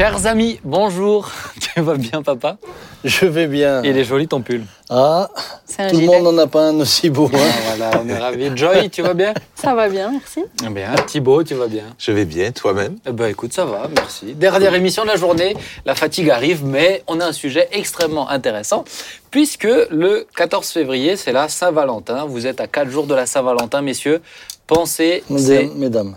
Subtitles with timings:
[0.00, 1.30] Chers amis, bonjour.
[1.60, 2.56] Tu vas bien, papa?
[3.04, 3.82] Je vais bien.
[3.82, 4.64] Il est joli ton pull.
[4.88, 5.28] Ah,
[5.66, 7.30] C'est un tout le monde n'en a pas un aussi beau.
[7.30, 7.50] Ah, hein.
[7.66, 8.50] voilà, on est ravis.
[8.56, 9.34] Joy, tu vas bien?
[9.54, 10.42] Ça va bien, merci.
[10.70, 10.94] Bien.
[11.06, 11.84] Thibaut, tu vas bien?
[11.98, 12.96] Je vais bien, toi-même?
[13.06, 14.32] Eh ben écoute, ça va, merci.
[14.32, 15.54] Dernière émission de la journée,
[15.84, 18.84] la fatigue arrive, mais on a un sujet extrêmement intéressant,
[19.30, 22.24] puisque le 14 février, c'est la Saint-Valentin.
[22.24, 24.22] Vous êtes à 4 jours de la Saint-Valentin, messieurs.
[24.66, 26.16] Pensez, mesdames.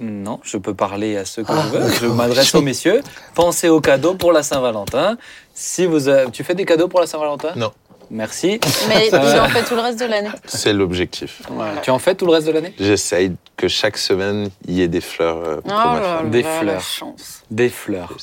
[0.00, 1.92] Non, je peux parler à ceux que Ah, je veux.
[2.00, 3.02] Je m'adresse aux messieurs.
[3.34, 5.16] Pensez aux cadeaux pour la Saint-Valentin.
[5.54, 7.50] Si vous, avez- tu fais des cadeaux pour la Saint-Valentin?
[7.56, 7.70] Non.
[8.12, 8.58] Merci.
[8.88, 9.36] Mais Ça va.
[9.36, 10.30] j'en fais tout le reste de l'année.
[10.46, 11.42] C'est l'objectif.
[11.48, 11.80] Voilà.
[11.80, 12.74] Tu en fais tout le reste de l'année?
[12.78, 16.30] J'essaye que chaque semaine, il y ait des fleurs euh, pour Oh ma là femme.
[16.30, 16.80] Des la fleurs.
[16.82, 17.42] chance.
[17.52, 18.16] Des fleurs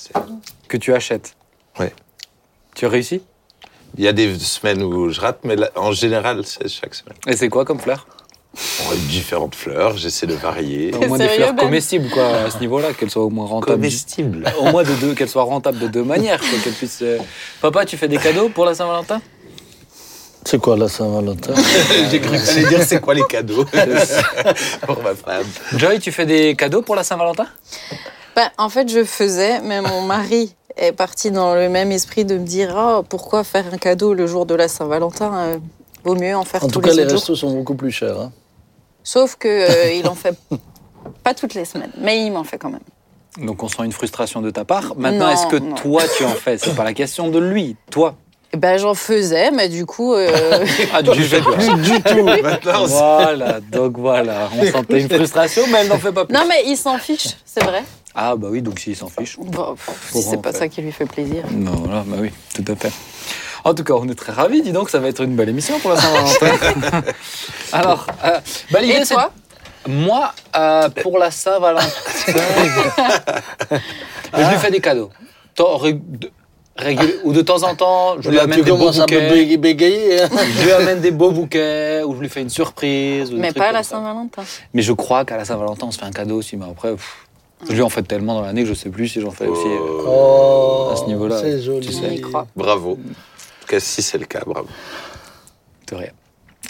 [0.67, 1.35] que tu achètes.
[1.79, 1.93] Ouais.
[2.75, 3.21] Tu réussis?
[3.97, 7.15] Il y a des semaines où je rate, mais là, en général, c'est chaque semaine.
[7.25, 8.05] Et c'est quoi comme fleurs
[9.07, 10.93] différentes fleurs, j'essaie de varier.
[10.95, 13.73] Au moins des fleurs Ben comestibles, quoi, à ce niveau-là, qu'elles soient au moins rentables.
[13.73, 14.51] Comestible.
[14.59, 16.99] Au moins de deux, qu'elles soient rentables de deux manières, quoi, qu'elles puissent.
[17.01, 17.19] euh,
[17.61, 19.21] Papa, tu fais des cadeaux pour la Saint-Valentin?
[20.45, 21.53] C'est quoi la Saint-Valentin?
[22.09, 23.65] J'ai cru que t'allais dire c'est quoi les cadeaux?
[24.85, 25.43] Pour ma femme.
[25.75, 27.47] Joy, tu fais des cadeaux pour la Saint-Valentin?
[28.33, 32.37] Ben, en fait, je faisais, mais mon mari est parti dans le même esprit de
[32.37, 35.33] me dire oh, pourquoi faire un cadeau le jour de la Saint-Valentin?
[35.35, 35.57] Euh,
[36.05, 38.17] Vaut mieux en faire En tous tout cas, les les restos sont beaucoup plus chers.
[38.17, 38.31] hein.
[39.07, 40.35] Sauf que euh, il en fait
[41.23, 42.81] pas toutes les semaines, mais il m'en fait quand même.
[43.37, 44.97] Donc on sent une frustration de ta part.
[44.97, 45.75] Maintenant, est-ce que non.
[45.75, 46.57] toi tu en fais?
[46.57, 48.15] C'est pas la question de lui, toi.
[48.51, 52.23] Et Ben, j'en faisais, mais du coup, euh, Ah, du fais plus du tout.
[52.23, 56.33] Maintenant, Voilà, donc voilà, on sentait une frustration, mais elle n'en fait pas plus.
[56.33, 57.85] non, mais il s'en fiche, c'est vrai.
[58.13, 59.37] Ah bah oui, donc s'il s'en fiche.
[59.39, 59.77] Bon,
[60.11, 61.45] si c'est pas ça qui lui fait plaisir.
[61.49, 62.91] Non, voilà, bah oui, tout à fait.
[63.67, 65.77] En tout cas, on est très ravis, dis donc, ça va être une belle émission
[65.79, 67.01] pour la Saint-Valentin.
[67.73, 68.39] Alors, euh,
[68.71, 69.31] bah, l'idée, c'est- toi
[69.87, 71.85] Moi, euh, pour la Saint-Valentin,
[74.33, 75.09] je lui fais des cadeaux.
[76.77, 79.31] Régul- Ou de temps en temps, je lui amène des beaux bouquets.
[79.31, 80.21] bég- bégayer.
[80.21, 80.29] hein.
[80.59, 83.33] Je lui amène des beaux bouquets, ou je lui fais une surprise.
[83.33, 83.81] ou Mais pas à la.
[83.81, 84.43] Saint-Valentin.
[84.75, 86.55] Mais je crois qu'à la Saint-Valentin, on se fait un cadeau aussi.
[86.55, 87.25] Mais après, pff,
[87.67, 89.65] je lui en fais tellement dans l'année que je sais plus si j'en fais aussi.
[89.65, 91.87] euh, Oh, À ce niveau-là, C'est joli.
[91.87, 92.21] tu sais.
[92.55, 92.99] Bravo.
[93.67, 94.69] En tout cas, si c'est le cas, bravo.
[95.91, 96.11] de rien.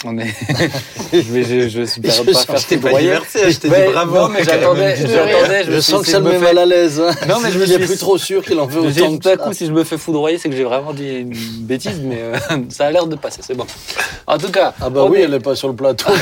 [0.04, 0.26] On est.
[1.12, 3.86] je vais, je, je suis pas, Je pas faire t'es pas diverti, je t'ai Mais
[3.86, 4.14] dit bravo.
[4.16, 4.96] Non, mais j'attendais.
[5.06, 7.00] j'attendais, Je, me sens suis que dit, ça je met me mal à l'aise.
[7.00, 7.10] hein.
[7.28, 9.28] Non, mais je me suis- plus trop sûr qu'il en veut Je autant tout que
[9.28, 9.36] à ça.
[9.38, 11.32] coup, si je me fais foudroyer, c'est que j'ai vraiment dit une
[11.66, 12.36] bêtise, mais euh,
[12.68, 13.66] ça a l'air de passer, c'est bon.
[14.26, 16.12] En tout cas, Ah bah oui, est- elle est pas sur le plateau,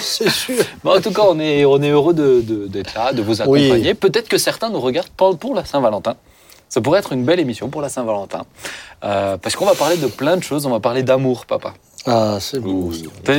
[0.00, 0.56] c'est sûr.
[0.82, 3.40] Bon, en tout cas, on est, on est heureux de- de- d'être là, de vous
[3.46, 3.64] Oui.
[3.64, 3.94] accompagner.
[3.94, 6.16] Peut-être que certains nous regardent pour, pour la Saint-Valentin.
[6.72, 8.46] Ça pourrait être une belle émission pour la Saint-Valentin.
[9.04, 10.64] Euh, parce qu'on va parler de plein de choses.
[10.64, 11.74] On va parler d'amour, papa.
[12.06, 12.90] Ah, c'est beau.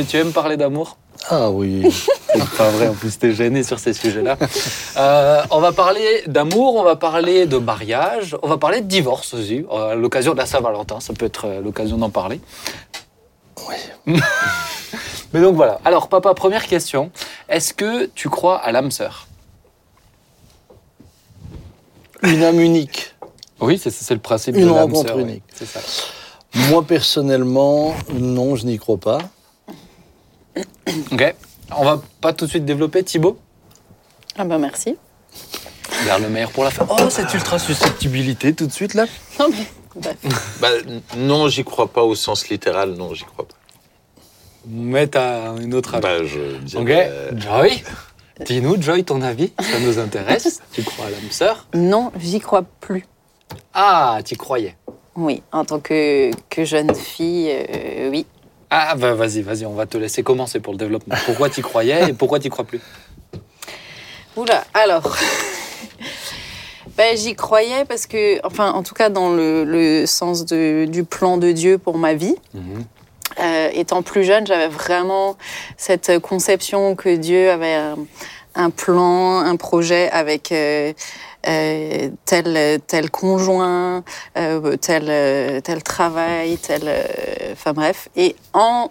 [0.08, 0.98] Tu aimes parler d'amour?
[1.32, 1.82] Ah oui.
[2.28, 4.38] C'est pas vrai, en plus, t'es gêné sur ces sujets-là.
[4.98, 9.34] Euh, on va parler d'amour, on va parler de mariage, on va parler de divorce
[9.34, 11.00] aussi, euh, à l'occasion de la Saint-Valentin.
[11.00, 12.40] Ça peut être l'occasion d'en parler.
[13.68, 14.16] Oui.
[15.34, 15.80] Mais donc voilà.
[15.86, 17.10] Alors, papa, première question.
[17.50, 19.26] Est-ce que tu crois à l'âme sœur?
[22.22, 23.13] Une âme unique.
[23.66, 25.44] Oui, c'est le principe Une de rencontre sœur, unique.
[25.54, 25.80] C'est ça.
[26.70, 29.20] Moi, personnellement, non, je n'y crois pas.
[31.12, 31.36] Ok.
[31.76, 33.40] On va pas tout de suite développer, Thibaut?
[34.38, 34.96] Ah bah merci.
[36.04, 36.86] Vers le meilleur pour la fin.
[36.90, 39.06] Oh, cette ultra susceptibilité tout de suite là.
[39.40, 40.18] Non mais bref.
[40.60, 43.56] Bah, n- non, j'y crois pas au sens littéral, non, j'y crois pas.
[44.68, 46.02] Mais t'as une autre avis.
[46.04, 46.86] Bah, je ok.
[46.86, 47.84] dirais, Joy?
[48.46, 50.62] Dis-nous, Joy, ton avis Ça nous intéresse.
[50.74, 51.68] tu crois à l'âme sœur?
[51.74, 53.06] Non, j'y crois plus.
[53.74, 54.76] Ah, tu croyais.
[55.16, 58.26] Oui, en tant que, que jeune fille, euh, oui.
[58.70, 61.16] Ah, bah vas-y, vas-y, on va te laisser commencer pour le développement.
[61.26, 62.82] Pourquoi tu croyais et pourquoi tu crois plus
[64.36, 65.16] Oula, alors.
[66.98, 71.04] ben, j'y croyais parce que, enfin, en tout cas, dans le, le sens de- du
[71.04, 72.36] plan de Dieu pour ma vie.
[73.40, 75.38] Euh, étant plus jeune, j'avais vraiment
[75.78, 77.96] cette conception que Dieu avait un,
[78.56, 80.94] un plan, un projet avec euh,
[81.48, 84.04] euh, tel, tel conjoint,
[84.38, 86.82] euh, tel, tel travail, tel.
[86.86, 87.04] euh,
[87.54, 88.10] Enfin bref.
[88.16, 88.90] Et en.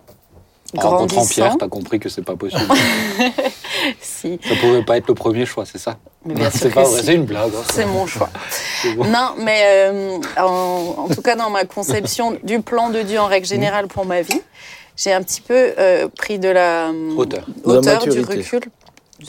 [0.78, 2.62] En rencontrant Pierre, t'as compris que c'est pas possible.
[4.00, 5.98] si, Ça pouvait pas être le premier choix, c'est ça?
[6.52, 7.06] C'est pas que vrai, si.
[7.06, 7.50] c'est une blague.
[7.54, 7.62] hein.
[7.72, 8.30] C'est mon choix.
[8.96, 9.04] Bon.
[9.04, 13.26] Non, mais euh, en, en tout cas, dans ma conception du plan de Dieu en
[13.26, 14.40] règle générale pour ma vie,
[14.96, 17.46] j'ai un petit peu euh, pris de la Hauteur.
[17.64, 18.60] La hauteur, du recul,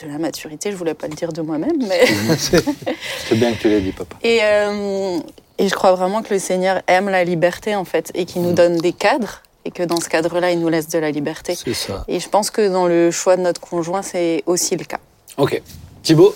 [0.02, 0.72] de la maturité.
[0.72, 2.06] Je voulais pas le dire de moi-même, mais
[2.38, 4.16] C'est bien que tu l'aies dit, papa.
[4.24, 5.20] et, euh,
[5.58, 8.54] et je crois vraiment que le Seigneur aime la liberté en fait et qu'il nous
[8.54, 11.56] donne des cadres et que dans ce cadre-là, il nous laisse de la liberté.
[11.56, 12.04] C'est ça.
[12.08, 15.00] Et je pense que dans le choix de notre conjoint, c'est aussi le cas.
[15.38, 15.62] Ok.
[16.02, 16.36] Thibaut?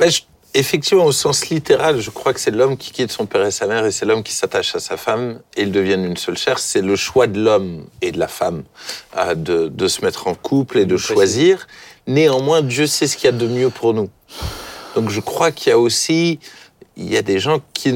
[0.00, 0.20] Je-
[0.54, 3.66] effectivement, au sens littéral, je crois que c'est l'homme qui quitte son père et sa
[3.66, 6.58] mère et c'est l'homme qui s'attache à sa femme et ils deviennent une seule chair.
[6.60, 8.62] C'est le choix de l'homme et de la femme
[9.16, 11.66] euh, de, de se mettre en couple et de choisir.
[12.08, 14.08] Néanmoins, Dieu sait ce qu'il y a de mieux pour nous.
[14.96, 16.40] Donc je crois qu'il y a aussi,
[16.96, 17.92] il y a des gens qui,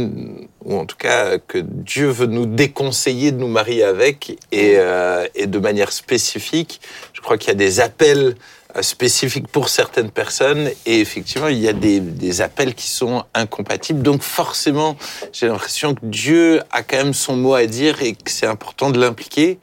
[0.64, 5.26] ou en tout cas que Dieu veut nous déconseiller de nous marier avec et, euh,
[5.42, 6.82] de manière spécifique.
[7.14, 8.36] Je crois qu'il y a des appels
[8.76, 13.24] euh, spécifiques pour certaines personnes et effectivement il y a des, des appels qui sont
[13.32, 14.02] incompatibles.
[14.02, 14.94] Donc forcément,
[15.32, 18.90] j'ai l'impression que Dieu a quand même son mot à dire et que c'est important
[18.90, 19.58] de l'impliquer.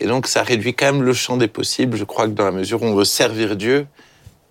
[0.00, 1.96] Et donc ça réduit quand même le champ des possibles.
[1.96, 3.86] Je crois que dans la mesure où on veut servir Dieu,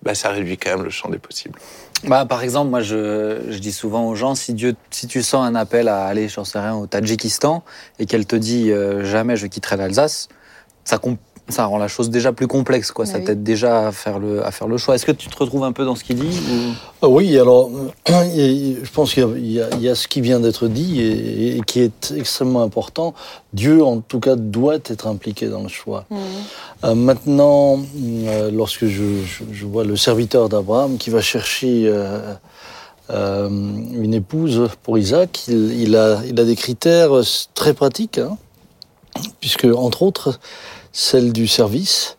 [0.02, 1.58] bah, ça réduit quand même le champ des possibles.
[2.04, 5.44] Bah, par exemple, moi, je, je dis souvent aux gens, si, Dieu, si tu sens
[5.46, 7.62] un appel à aller, j'en sais rien, au Tadjikistan,
[7.98, 10.28] et qu'elle te dit euh, jamais je quitterai l'Alsace,
[10.84, 11.18] ça, com-
[11.50, 13.04] ça rend la chose déjà plus complexe, quoi.
[13.08, 13.24] Ah ça oui.
[13.24, 14.94] t'aide déjà à faire, le, à faire le choix.
[14.94, 17.70] Est-ce que tu te retrouves un peu dans ce qu'il dit ou- Ah Oui, alors,
[18.06, 22.12] je pense qu'il y a- y, ce qui vient d'être dit et, et qui est
[22.16, 23.14] extrêmement important.
[23.52, 26.04] Dieu, en tout cas, doit être impliqué dans le choix.
[26.10, 26.18] Mhm.
[26.84, 27.78] Euh, maintenant,
[28.26, 32.34] euh, lorsque je, je- je vois le serviteur d'Abraham qui va chercher euh,
[33.10, 37.10] euh, une épouse pour Isaac, il, il a, il a des critères
[37.54, 38.36] très pratiques, hein,
[39.40, 40.38] puisque, entre autres,
[40.92, 42.16] celle du service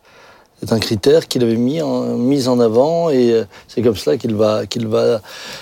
[0.63, 4.17] est un critère qu'il avait mis en, mis en avant et euh, c'est comme cela
[4.17, 5.21] qu'il va, qu'il va,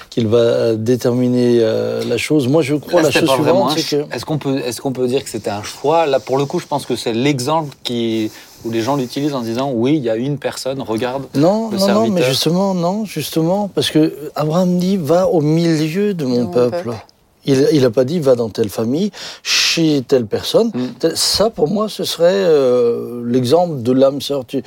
[0.10, 2.48] qu'il va déterminer euh, la chose.
[2.48, 4.14] Moi, je crois Là, la chose suivante, c'est que...
[4.14, 6.06] Est-ce qu'on peut, est-ce qu'on peut dire que c'était un choix?
[6.06, 8.30] Là, pour le coup, je pense que c'est l'exemple qui,
[8.66, 11.24] où les gens l'utilisent en disant oui, il y a une personne, regarde.
[11.34, 16.14] Non, le non, non, mais justement, non, justement, parce que Abraham dit va au milieu
[16.14, 16.84] de mon mon peuple.
[16.84, 16.96] peuple.
[17.46, 19.12] Il n'a pas dit va dans telle famille,
[19.44, 20.72] chez telle personne.
[20.74, 21.16] Mm.
[21.16, 24.46] Ça, pour moi, ce serait euh, l'exemple de l'âme sœur.
[24.46, 24.62] Tu-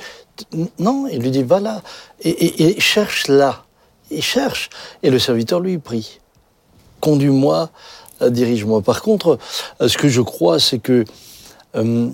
[0.79, 1.81] Non, il lui dit va là
[2.21, 3.63] et, et- et cherche là.
[4.11, 4.69] Il cherche.
[5.03, 6.19] Et le serviteur lui prie.
[6.99, 7.69] Conduis-moi,
[8.21, 8.81] euh, dirige-moi.
[8.81, 9.37] Par contre,
[9.81, 11.05] euh, ce que je crois, c'est que
[11.75, 12.09] euh,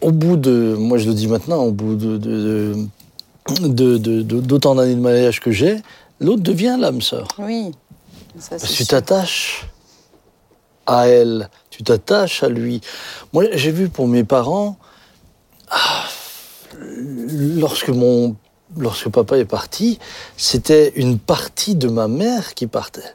[0.00, 2.74] au bout de, moi je le dis maintenant, au bout de, de-
[3.60, 5.76] de- de- de- d'autant d'années de mariage que j'ai,
[6.20, 7.28] l'autre devient l'âme sœur.
[7.38, 7.70] Oui.
[8.38, 9.66] Ça, Parce tu t'attaches
[10.86, 12.80] à elle, tu t'attaches à lui.
[13.32, 14.76] Moi, j'ai vu pour mes parents,
[15.70, 16.04] ah,
[16.78, 18.36] lorsque mon,
[18.76, 19.98] lorsque papa est parti,
[20.36, 23.14] c'était une partie de ma mère qui partait.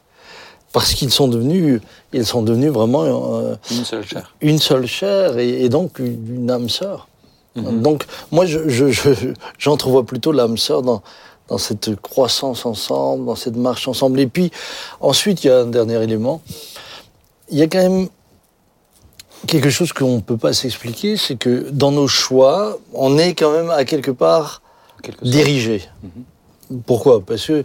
[0.73, 1.79] Parce qu'ils sont devenus,
[2.11, 3.03] ils sont devenus vraiment
[3.37, 4.33] euh, Une seule chair.
[4.41, 7.07] une seule chair et, et donc une, âme sœur.
[7.55, 7.81] Mhm.
[7.81, 11.01] Donc moi, je, je, je- j'entrevois plutôt l'âme sœur dans,
[11.47, 14.19] dans cette croissance ensemble, dans cette marche ensemble.
[14.19, 14.51] Et puis
[14.99, 16.41] ensuite, il y a un dernier élément.
[17.49, 18.07] Il y a quand même
[19.47, 23.51] quelque chose qu'on ne peut pas s'expliquer, c'est que dans nos choix, on est quand
[23.51, 24.61] même à quelque part
[25.03, 25.83] quelque dirigé.
[26.87, 27.21] Pourquoi?
[27.21, 27.63] Parce que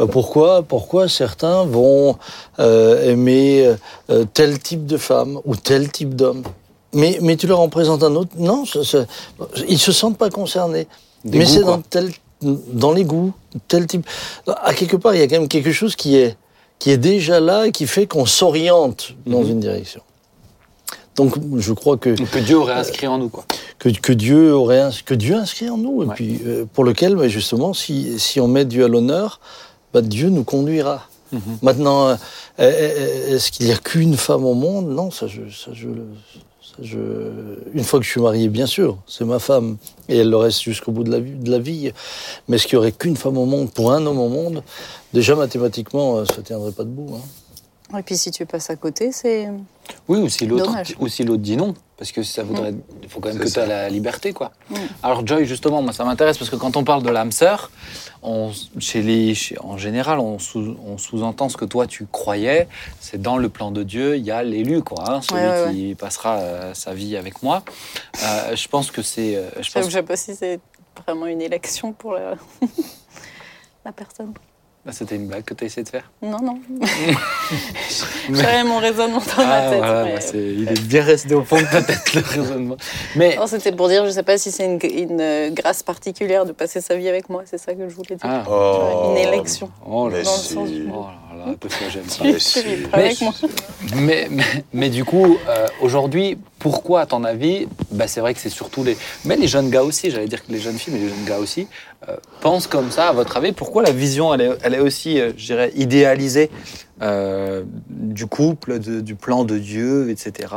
[0.00, 0.62] euh, pourquoi?
[0.62, 2.18] Pourquoi certains vont
[2.58, 3.74] euh, aimer
[4.10, 6.42] euh, tel type de femme ou tel type d'homme?
[6.92, 8.32] Mais, mais tu leur en présentes un autre?
[8.36, 9.06] Non, ça- ça-
[9.66, 10.86] ils se sentent pas concernés.
[11.24, 12.12] Des mais c'est dans tel
[12.42, 13.32] dans les goûts,
[13.68, 14.06] tel type.
[14.62, 16.36] À quelque part, il y a quand même quelque chose qui est
[16.78, 19.50] qui est déjà là et qui fait qu'on s'oriente dans Mhm.
[19.50, 20.00] une direction.
[21.14, 23.44] Donc, je crois que Que Dieu aurait inscrit en nous, quoi.
[23.78, 26.14] que, que Dieu aurait ins- que Dieu inscrit en nous et Ouais.
[26.14, 29.38] puis euh, pour lequel bah, justement si, si on met Dieu à l'honneur
[29.92, 31.40] bah, Dieu nous conduira Mhm.
[31.62, 34.88] maintenant euh, est-ce qu'il y a qu'une femme au monde?
[34.88, 35.88] Non ça je ça je
[36.78, 39.76] une fois que je suis marié bien sûr c'est ma femme
[40.08, 41.92] et elle le reste jusqu'au bout de la vie de la vie
[42.48, 44.62] mais est-ce qu'il y aurait qu'une femme au monde pour un homme au monde?
[45.12, 47.20] Déjà mathématiquement euh, ça tiendrait pas debout hein.
[47.98, 49.48] Et puis si tu passes à côté, c'est.
[50.08, 52.72] Oui, ou si l'autre, ou si l'autre dit non, parce que ça voudrait,
[53.02, 54.52] il faut quand même que tu aies la liberté, quoi.
[54.70, 54.74] Mm.
[55.02, 57.70] Alors Joy, justement, moi ça m'intéresse parce que quand on parle de l'âme sœur,
[58.22, 62.68] on, chez les, chez- en général, on, sous, on sous-entend ce que toi tu croyais,
[63.00, 65.72] c'est dans le plan de Dieu, il y a l'élu, quoi, hein, celui Ouais, ouais,
[65.72, 67.62] qui passera euh, sa vie avec moi.
[68.22, 70.60] Euh, je pense que c'est, euh, je pense ne sais pas si c'est
[71.06, 72.34] vraiment une élection pour la,
[73.84, 74.32] la personne.
[74.84, 76.10] Ah, c'était une blague que tu as essayé de faire.
[76.22, 76.58] Non, non.
[78.32, 79.78] J'avais mon raisonnement dans ma Ah, tête.
[79.78, 82.76] voilà, mais- bah, il est bien resté au fond de ta tête le raisonnement.
[83.14, 86.46] Mais c'était pour dire, je ne sais pas si c'est une, une, euh, grâce particulière
[86.46, 88.18] de passer sa vie avec moi, c'est ça que je voulais dire.
[88.24, 89.12] ah, Oh.
[89.12, 89.70] Une élection.
[89.86, 92.24] oh là Dans le sens du- oh là là, parce que j'aime ça.
[92.24, 93.32] Mais Tu Mais- avec moi.
[93.94, 98.40] Mais, mais, mais du coup, euh, aujourd'hui, pourquoi, à ton avis, bah, c'est vrai que
[98.40, 98.96] c'est surtout les...
[99.24, 101.38] Mais les jeunes gars aussi, j'allais dire que les jeunes filles, mais les jeunes gars
[101.38, 101.66] aussi, euh,
[102.40, 103.52] pensent comme ça, à votre avis.
[103.52, 106.50] Pourquoi la vision, elle est, elle est aussi, euh, je dirais, idéalisée
[107.00, 110.48] euh, du couple, de- du plan de Dieu, etc.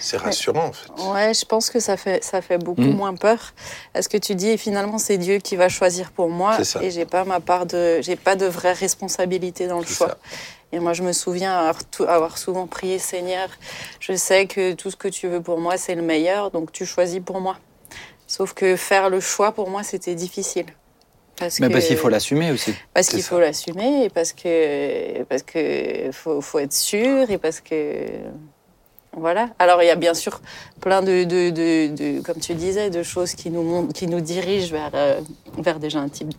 [0.00, 0.88] C'est rassurant, en fait.
[1.12, 2.96] Ouais, je pense que ça fait, ça fait beaucoup Mm.
[2.96, 3.52] moins peur.
[3.92, 6.56] Parce que tu dis, et finalement, c'est Dieu qui va choisir pour moi.
[6.80, 8.00] Et j'ai pas ma part de.
[8.00, 10.08] J'ai pas de vraie responsabilité dans le choix.
[10.08, 10.18] ça.
[10.72, 11.70] Et moi, je me souviens
[12.08, 13.48] avoir souvent prié, Seigneur,
[14.00, 16.84] je sais que tout ce que tu veux pour moi, c'est le meilleur, donc tu
[16.86, 17.56] choisis pour moi.
[18.26, 20.66] Sauf que faire le choix, pour moi, c'était difficile.
[21.38, 22.74] Parce Mais que- parce qu'il faut l'assumer aussi.
[22.94, 27.60] Parce qu'il faut l'assumer, et parce que parce que faut, faut être sûr, et parce
[27.60, 28.06] que
[29.12, 29.50] voilà.
[29.58, 30.40] Alors il y a bien sûr
[30.80, 34.72] plein de, de, de, de- comme tu disais, de choses qui nous qui nous dirigent
[34.72, 35.20] vers euh,
[35.58, 36.32] vers déjà un type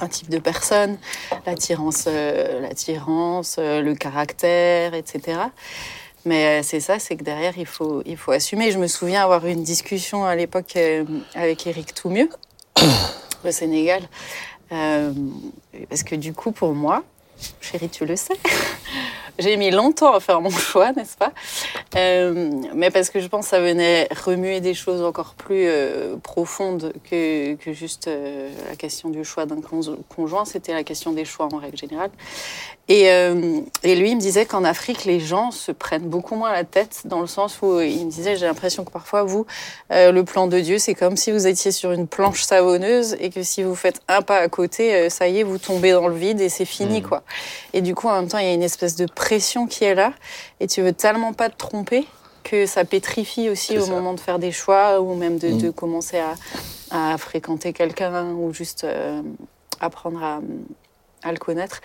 [0.00, 0.96] un type de personne,
[1.44, 5.40] l'attirance, euh, l'attirance, euh, le caractère, etc.
[6.24, 8.70] Mais euh, c'est ça, c'est que derrière il faut il faut assumer.
[8.70, 12.28] Je me souviens avoir eu une discussion à l'époque euh, avec Eric Toumieux
[13.44, 14.02] au Sénégal.
[14.72, 15.12] Euh,
[15.88, 17.02] parce que du coup, pour moi,
[17.60, 18.34] chérie, tu le sais,
[19.38, 21.32] j'ai mis longtemps à faire mon choix, n'est-ce pas?
[21.94, 25.70] Mais parce que je pense que ça venait remuer des choses encore plus
[26.22, 28.10] profondes que, que juste
[28.68, 32.10] la question du choix d'un con- conjoint, c'était la question des choix en règle générale.
[32.90, 36.50] Et, euh, et lui, il me disait qu'en Afrique, les gens se prennent beaucoup moins
[36.52, 39.44] la tête, dans le sens où il me disait, j'ai l'impression que parfois, vous,
[39.92, 43.28] euh, le plan de Dieu, c'est comme si vous étiez sur une planche savonneuse et
[43.28, 46.08] que si vous faites un pas à côté, euh, ça y est, vous tombez dans
[46.08, 47.22] le vide et c'est fini, quoi.
[47.74, 49.94] Et du coup, en même temps, il y a une espèce de pression qui est
[49.94, 50.14] là
[50.60, 52.06] et tu veux tellement pas te tromper
[52.42, 53.90] que ça pétrifie aussi au ça.
[53.90, 55.58] moment de faire des choix ou même de, Mm.
[55.58, 58.86] de commencer à, à fréquenter quelqu'un ou juste
[59.80, 60.40] apprendre à,
[61.22, 61.82] à le connaître.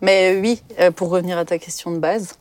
[0.00, 2.34] Mais oui, euh, pour revenir à ta question de base,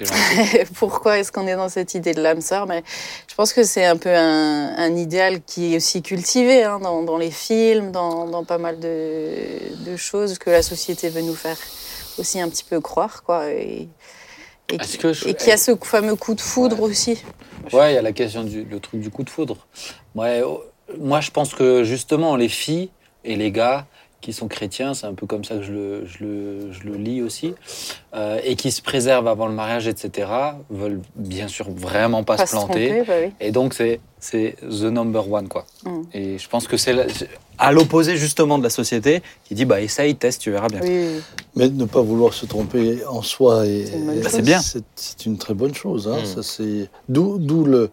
[0.76, 2.66] pourquoi est-ce qu'on est dans cette idée de l'âme sœur?
[2.66, 2.82] Mais
[3.28, 7.02] je pense que c'est un peu un, un idéal qui est aussi cultivé hein, dans,
[7.02, 9.34] dans les films, dans, dans pas mal de,
[9.84, 11.58] de choses que la société veut nous faire
[12.18, 13.50] aussi un petit peu croire, quoi.
[13.50, 13.88] Et,
[14.68, 17.22] et, qui- que je- et qu'il y a ce fameux coup de foudre aussi.
[17.72, 19.66] Ouais, il y a la question du le truc du coup de foudre.
[20.14, 20.62] Ouais, oh,
[20.98, 22.90] moi, je pense que justement, les filles
[23.24, 23.86] et les gars
[24.20, 26.96] qui sont chrétiens, c'est un peu comme ça que je le, je le, je le
[26.96, 27.54] lis aussi,
[28.14, 30.28] euh, et qui se préservent avant le mariage, etc.,
[30.68, 32.88] veulent bien sûr vraiment pas, Pas se planter.
[32.88, 33.32] tromper, bah oui.
[33.40, 35.64] Et donc, c'est c'est the number one, quoi.
[35.84, 36.02] Mm.
[36.12, 36.94] Et je pense que c'est
[37.56, 40.80] à l'opposé, justement, de la société qui dit, bah, essaye, teste, tu verras bien.
[40.82, 41.22] Oui.
[41.56, 43.86] Mais ne pas vouloir se tromper en soi, et,
[44.28, 44.60] C'est bien.
[44.60, 46.06] C'est c'est une très bonne chose.
[46.08, 46.26] Hein, Mm.
[46.26, 47.90] ça, c'est d'où d'où le.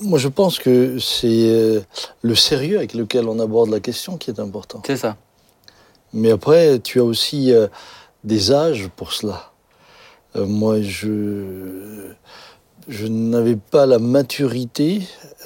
[0.00, 1.80] Moi, je pense que c'est euh,
[2.22, 4.82] le sérieux avec lequel on aborde la question qui est important.
[4.86, 5.16] C'est ça.
[6.12, 7.68] Mais après, tu as aussi euh,
[8.24, 9.52] des âges pour cela.
[10.36, 12.10] Euh, moi, je,
[12.88, 15.02] je n'avais pas la maturité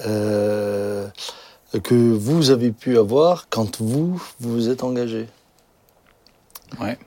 [0.06, 1.08] euh,
[1.82, 5.28] que vous avez pu avoir quand vous vous êtes engagé.
[6.80, 6.98] Ouais.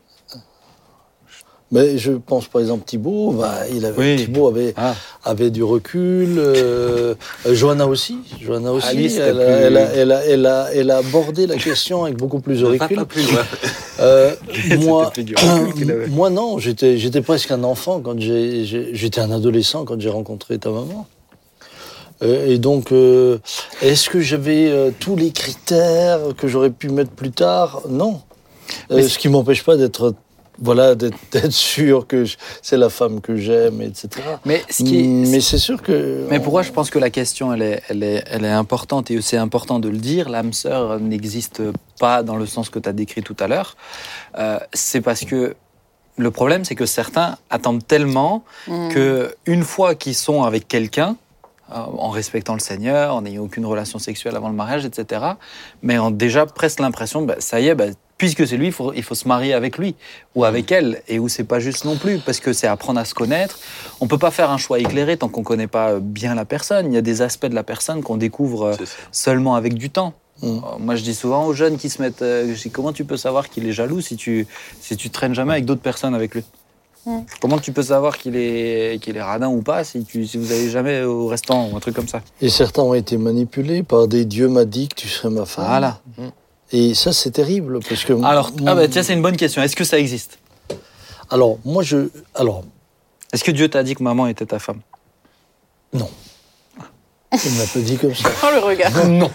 [1.73, 4.15] Mais je pense par exemple Thibaut, bah, il avait, Oui.
[4.23, 4.93] Thibaut avait, Ah,
[5.25, 6.35] avait du recul.
[6.37, 7.15] euh,
[7.47, 8.19] euh, Johanna aussi.
[8.39, 8.87] Johanna aussi.
[8.87, 12.03] Alice, elle, a, plus- elle, a, elle, a, elle, a, elle a abordé la question
[12.05, 12.95] avec beaucoup plus de recul.
[12.95, 13.39] Pas plus, ouais.
[13.99, 14.35] Euh,
[14.81, 15.11] moi,
[16.11, 18.63] moi non, j'étais, j'étais presque un enfant quand j'ai,
[18.93, 21.07] j'étais un adolescent quand j'ai rencontré ta maman.
[22.21, 23.39] Euh, et donc, euh,
[23.81, 27.81] est-ce que j'avais euh, tous les critères que j'aurais pu mettre plus tard?
[27.89, 28.21] Non.
[28.91, 30.13] Euh, ce qui m'empêche pas d'être,
[30.63, 32.25] voilà, d'être, sûr que
[32.61, 34.09] c'est la femme que j'aime, etc.
[34.45, 36.25] Mais ce qui, Mais c'est sûr que.
[36.29, 39.21] Mais pourquoi je pense que la question, elle est, elle est, elle est importante et
[39.21, 40.29] c'est important de le dire.
[40.29, 41.61] L'âme sœur n'existe
[41.99, 43.75] pas dans le sens que tu as décrit tout à l'heure.
[44.39, 45.55] Euh, c'est parce que
[46.15, 48.89] le problème, c'est que certains attendent tellement Mm.
[48.89, 51.15] que une fois qu'ils sont avec quelqu'un,
[51.69, 55.21] en respectant le Seigneur, en n'ayant aucune relation sexuelle avant le mariage, etc.,
[55.81, 57.85] mais ont déjà presque l'impression, bah, ça y est, bah,
[58.17, 59.95] puisque c'est lui, il faut, il faut se marier avec lui
[60.35, 63.05] ou avec elle, et où c'est pas juste non plus, parce que c'est apprendre à
[63.05, 63.59] se connaître.
[64.01, 66.91] On peut pas faire un choix éclairé tant qu'on connaît pas bien la personne.
[66.91, 68.75] Il y a des aspects de la personne qu'on découvre euh,
[69.11, 70.13] seulement avec du temps.
[70.41, 70.47] Mm.
[70.47, 73.05] Euh, Moi, je dis souvent aux jeunes qui se mettent, euh, je dis, comment tu
[73.05, 74.47] peux savoir qu'il est jaloux si tu
[74.79, 76.43] si tu traînes jamais avec d'autres personnes avec lui?
[77.05, 77.19] Mm.
[77.41, 80.51] Comment tu peux savoir qu'il est qu'il est radin ou pas si tu si vous
[80.51, 82.21] allez jamais au restaurant ou un truc comme ça?
[82.41, 85.65] Et certains ont été manipulés par des dieux m'a dit que tu serais ma femme.
[85.67, 85.99] Voilà.
[86.71, 88.13] Et ça, c'est terrible parce que.
[88.23, 89.61] Alors, ah bah, tiens, c'est une bonne question.
[89.61, 90.39] Est-ce que ça existe?
[91.29, 92.09] Alors, moi, je.
[92.35, 92.63] Alors,
[93.33, 94.79] Est-ce que Dieu t'a dit que maman était ta femme?
[95.93, 96.09] Non.
[97.33, 98.29] Il m'a pas dit comme ça.
[98.43, 98.91] Oh, le regard.
[99.07, 99.29] Non.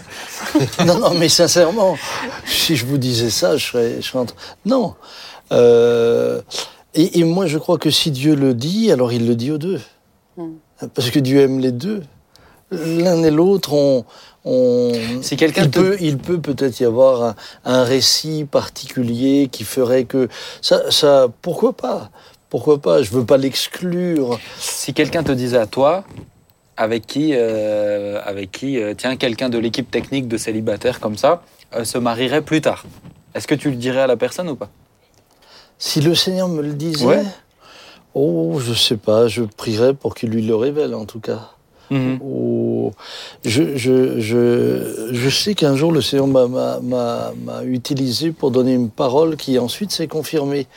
[0.85, 1.97] Non, non, mais sincèrement,
[2.45, 4.95] si je vous disais ça, je serais, je serais en train- Non.
[5.51, 6.41] Euh,
[6.93, 9.57] et, et moi, je crois que si Dieu le dit, alors il le dit aux
[9.57, 9.79] deux.
[10.37, 10.47] Mm.
[10.95, 12.03] Parce que Dieu aime les deux.
[12.71, 14.05] L'un et l'autre, on.
[14.45, 19.49] on- Si quelqu'un il te- peut, il peut peut-être y avoir un, un récit particulier
[19.51, 20.29] qui ferait que
[20.61, 22.11] ça, ça, pourquoi pas,
[22.49, 23.01] pourquoi pas?
[23.01, 24.39] Je veux pas l'exclure.
[24.59, 26.03] Si quelqu'un te disait à toi,
[26.77, 31.41] avec qui, euh, avec qui euh, tiens, quelqu'un de l'équipe technique de célibataire comme ça
[31.75, 32.85] euh, se marierait plus tard.
[33.35, 34.69] Est-ce que tu le dirais à la personne ou pas?
[35.79, 37.23] Si le Seigneur me le disait, Ouais.
[38.13, 41.51] oh, je sais pas, je prierais pour qu'il lui le révèle en tout cas.
[41.89, 42.19] Mhm.
[42.23, 42.91] Oh,
[43.45, 48.51] je, je, je, je sais qu'un jour le Seigneur m'a- m'a m'a- m'a utilisé pour
[48.51, 50.67] donner une parole qui ensuite s'est confirmée.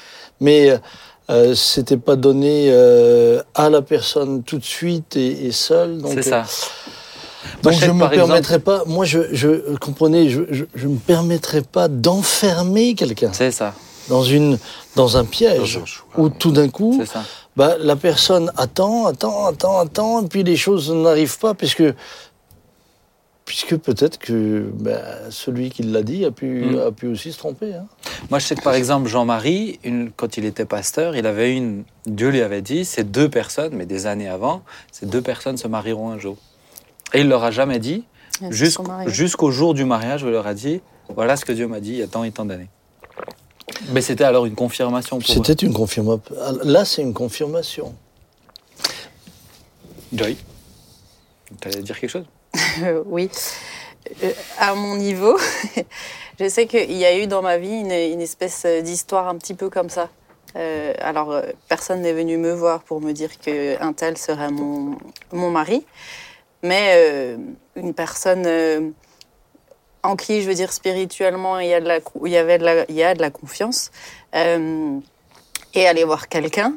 [0.40, 0.74] Mais
[1.30, 5.98] euh, c'était pas donné euh, à la personne tout de suite et, et seul.
[5.98, 6.44] Donc, C'est ça.
[7.62, 10.64] Donc Moi, je sais je me exemple- permettrais pas, moi je, je comprenez, je, je,
[10.74, 13.74] je me permettrais pas d'enfermer quelqu'un C'est ça.
[14.12, 14.58] Dans une
[14.94, 16.06] dans un piège Dans un choix.
[16.18, 17.02] où tout d'un coup,
[17.56, 21.84] bah, la personne attend, attend, attend, attend, et puis les choses n'arrivent pas puisque
[23.44, 25.00] puisque peut-être que bah,
[25.30, 26.78] celui qui l'a dit a pu Mm.
[26.88, 27.74] a pu aussi se tromper.
[27.74, 27.86] hein.
[28.30, 29.80] Moi, je sais que par exemple, Jean-Marie,
[30.16, 31.84] quand il était pasteur, il avait une.
[32.06, 35.68] Dieu lui avait dit ces deux personnes, mais des années avant, ces deux personnes se
[35.68, 36.36] marieront un jour.
[37.14, 38.04] Et il leur a jamais dit,
[38.50, 39.10] jusqu'au mariés.
[39.10, 40.80] jusqu'au jour du mariage, il leur a dit
[41.14, 42.70] voilà ce que Dieu m'a dit il y a tant et tant d'années.
[43.88, 45.28] Mais c'était alors une confirmation pour.
[45.28, 46.22] C'était une confirmation.
[46.64, 47.94] Là, c'est une confirmation.
[50.12, 50.36] Joy.
[51.60, 52.26] Tu allais dire quelque chose?
[53.06, 53.30] Oui.
[54.24, 55.38] Euh, à mon niveau,
[56.40, 59.54] je sais qu'il y a eu dans ma vie une, une espèce d'histoire un petit
[59.54, 60.08] peu comme ça.
[60.56, 64.98] Euh, alors, euh, personne n'est venu me voir pour me dire qu'un tel serait mon,
[65.32, 65.86] mon mari,
[66.62, 67.36] mais euh,
[67.76, 68.90] une personne euh,
[70.02, 72.64] en qui, je veux dire, spirituellement, il y, a de la, il y, avait de
[72.64, 73.90] la, il y a de la confiance,
[74.34, 74.98] euh,
[75.74, 76.74] et aller voir quelqu'un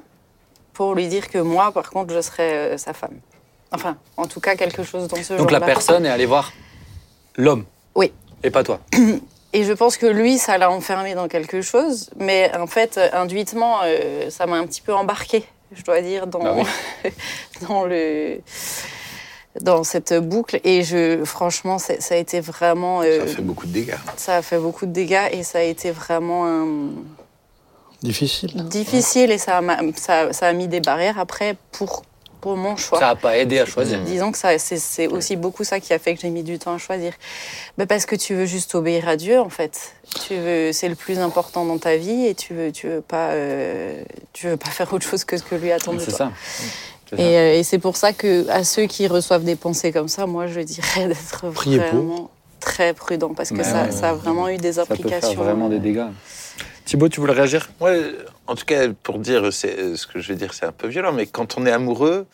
[0.74, 3.20] pour lui dire que moi, par contre, je serais euh, sa femme.
[3.72, 6.54] Enfin, en tout cas, quelque chose dans ce genre Donc la personne est allée voir
[7.36, 7.66] l'homme.
[7.96, 8.12] Oui.
[8.44, 8.80] Et pas toi.
[9.54, 13.80] Et je pense que lui, ça l'a enfermé dans quelque chose, mais en fait, induitement,
[13.84, 16.64] euh, ça m'a un petit peu embarqué, je dois dire, dans, Bah
[17.68, 18.42] dans, le,
[19.62, 20.60] dans cette boucle.
[20.64, 23.02] Et je, franchement, ça a été vraiment.
[23.02, 23.96] euh, Ça fait beaucoup de dégâts.
[24.18, 26.66] ça a fait beaucoup de dégâts et ça a été vraiment
[28.04, 28.66] Difficile.
[28.70, 32.04] difficile et ça, m'a- ça, ça a mis des barrières après pour,
[32.40, 33.00] pour mon choix.
[33.00, 34.00] Ça n'a pas aidé à choisir.
[34.02, 36.60] Disons que ça, c'est, c'est aussi beaucoup ça qui a fait que j'ai mis du
[36.60, 37.14] temps à choisir.
[37.80, 39.94] Ben parce que tu veux juste obéir à Dieu, en fait.
[40.28, 43.30] Tu veux, c'est le plus important dans ta vie et tu veux, tu veux pas,
[43.30, 46.32] euh, tu veux pas faire autre chose que ce que lui attend de C'est toi.
[46.46, 46.70] C'est ça.
[47.14, 50.26] Et, euh, et c'est pour ça que à ceux qui reçoivent des pensées comme ça,
[50.26, 54.58] moi, je dirais d'être vraiment très prudent parce que ça, ouais, ça a vraiment eu
[54.58, 56.08] des Ça peut faire vraiment des dégâts.
[56.86, 57.70] Thibaut, tu voulais réagir?
[57.80, 57.92] Moi,
[58.48, 61.14] en tout cas, pour dire, c'est ce que je vais dire, c'est un peu violent,
[61.14, 62.28] mais quand on est amoureux,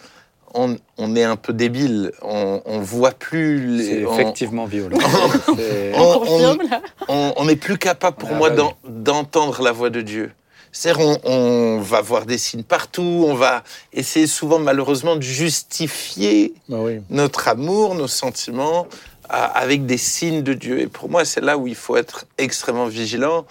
[0.53, 2.11] on, on est un peu débile.
[2.21, 4.05] On, on voit plus C'est les.
[4.05, 4.97] on- effectivement violent.
[5.57, 9.61] C'est- On- On confirme, là on on n'est plus capable pour est moi d'en- d'entendre
[9.63, 10.31] la voix de Dieu.
[10.71, 16.53] C'est-à-dire, on, on va voir des signes partout, on va essayer souvent, malheureusement, de justifier
[16.69, 17.01] Bah oui.
[17.09, 18.87] notre amour, nos sentiments,
[19.29, 20.79] à- avec des signes de Dieu.
[20.79, 23.45] Et pour moi, c'est là où il faut être extrêmement vigilant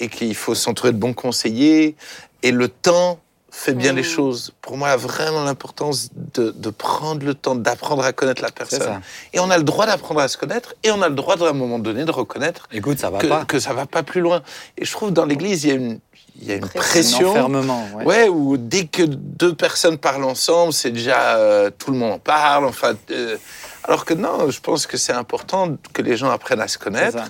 [0.00, 1.96] et qu'il faut s'entourer de bons conseillers.
[2.42, 4.52] Et le temps fait bien les choses.
[4.60, 9.00] Pour moi, vraiment l'importance de, de prendre le temps, d'apprendre à connaître la personne.
[9.32, 11.50] Et on a le droit d'apprendre à se connaître et on a le droit, à
[11.50, 13.44] un moment donné, de reconnaître Écoute, ça va que, pas.
[13.44, 14.42] que ça va pas plus loin.
[14.76, 16.00] Et je trouve dans l'Église, il y a une,
[16.40, 17.30] il y a une Pression.
[17.30, 17.86] Enfermement.
[17.94, 18.04] ouais.
[18.04, 22.18] Ouais, où dès que deux personnes parlent ensemble, c'est déjà euh, tout le monde en
[22.18, 22.64] parle.
[22.66, 23.36] Enfin, euh,
[23.84, 26.84] alors que non, je pense que c'est important que les gens apprennent à se C'est
[26.84, 27.24] connaître ça.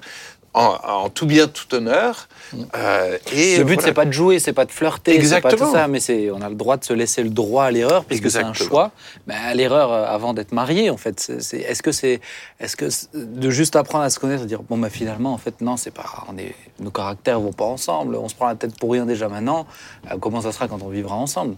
[0.55, 2.29] En, en tout bien, tout honneur.
[2.77, 3.89] euh, et Le but, voilà.
[3.89, 5.67] c'est pas de jouer, c'est pas de flirter, c'est pas Exactement.
[5.67, 8.31] tout ça, mais on a le droit de se laisser le droit à l'erreur, puisque
[8.31, 8.93] c'est un choix.
[9.27, 12.21] Mais à l'erreur euh, avant d'être marié, en fait, est-ce que c'est,
[12.61, 15.61] est-ce que de juste apprendre à se connaître, et dire bon bah finalement, en fait,
[15.61, 18.79] non, c'est pas, on est, nos caractères vont pas ensemble, on se prend la tête
[18.79, 19.67] pour rien déjà maintenant.
[20.11, 21.57] Euh, comment ça sera quand on vivra ensemble?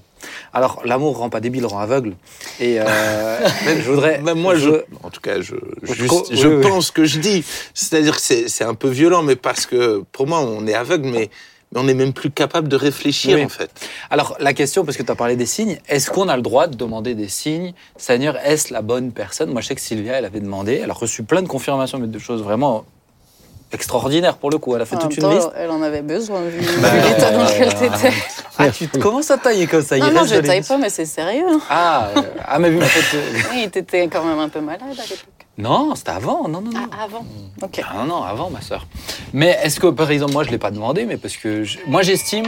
[0.52, 2.14] Alors l'amour rend pas débile, rend aveugle.
[2.60, 4.70] Et euh, je voudrais, Même moi, je,
[5.02, 6.62] en tout cas, je, Je juste- co- je oui, oui.
[6.62, 7.44] pense que je dis.
[7.74, 11.08] C'est-à-dire que c'est c'est un peu violent, mais parce que pour moi, on est aveugle,
[11.08, 11.30] mais,
[11.72, 13.44] mais on n'est même plus capable de réfléchir, Oui.
[13.44, 13.70] en fait.
[14.10, 16.66] Alors, la question, parce que tu as parlé des signes, est-ce qu'on a le droit
[16.68, 17.74] de demander des signes?
[17.96, 19.50] Seigneur, est-ce la bonne personne?
[19.50, 22.06] Moi, je sais que Sylvia, elle avait demandé, elle a reçu plein de confirmations, mais
[22.06, 22.84] de choses vraiment
[23.76, 24.74] extraordinaires pour le coup.
[24.74, 25.50] Elle a fait En toute même une temps, liste.
[25.56, 28.12] Elle en avait besoin, vu, Bah, vu l'état dans lequel euh, t'étais.
[28.58, 29.96] Ah, tu te commences à tailler comme ça.
[29.96, 31.44] il Non, non, je taille pas, mais c'est sérieux.
[31.70, 34.80] Ah, euh, ah, mais oui, en fait, euh, Oui, t'étais quand même un peu malade
[34.82, 35.46] à l'époque.
[35.58, 36.48] non, c'était avant.
[36.48, 36.88] Non, non, non.
[36.90, 37.24] Ah, avant
[37.62, 37.80] Ok.
[37.88, 38.86] Ah, non, non, avant, ma sœur.
[39.32, 41.78] Mais est-ce que, par exemple, moi, je ne l'ai pas demandé, mais parce que je-
[41.86, 42.46] moi, j'estime,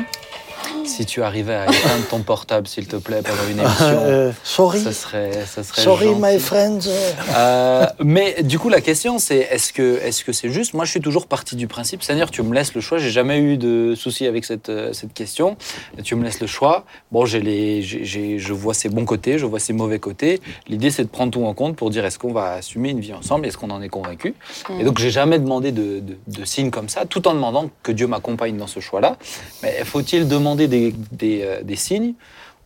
[0.84, 4.80] Si tu arrivais à éteindre ton portable, s'il te plaît, pendant une émission, Euh, sorry,
[4.80, 6.20] ça serait, ça serait sorry, gentil.
[6.20, 6.88] my friends.
[7.36, 10.74] Euh, mais du coup, la question, c'est est-ce que est-ce que c'est juste?
[10.74, 12.98] Moi, je suis toujours parti du principe, Seigneur, tu me laisses le choix.
[12.98, 15.56] J'ai jamais eu de souci avec cette euh, cette question.
[16.02, 16.84] Tu me laisses le choix.
[17.12, 20.40] Bon, j'ai les, j'ai- je vois ses bons côtés, je vois ses mauvais côtés.
[20.68, 23.12] L'idée, c'est de prendre tout en compte pour dire est-ce qu'on va assumer une vie
[23.14, 24.34] ensemble, est-ce qu'on en est convaincu?
[24.80, 27.92] Et donc, j'ai jamais demandé de, de, de signes comme ça, tout en demandant que
[27.92, 29.16] Dieu m'accompagne dans ce choix-là.
[29.62, 32.14] Mais faut-il demander des des, euh, des signes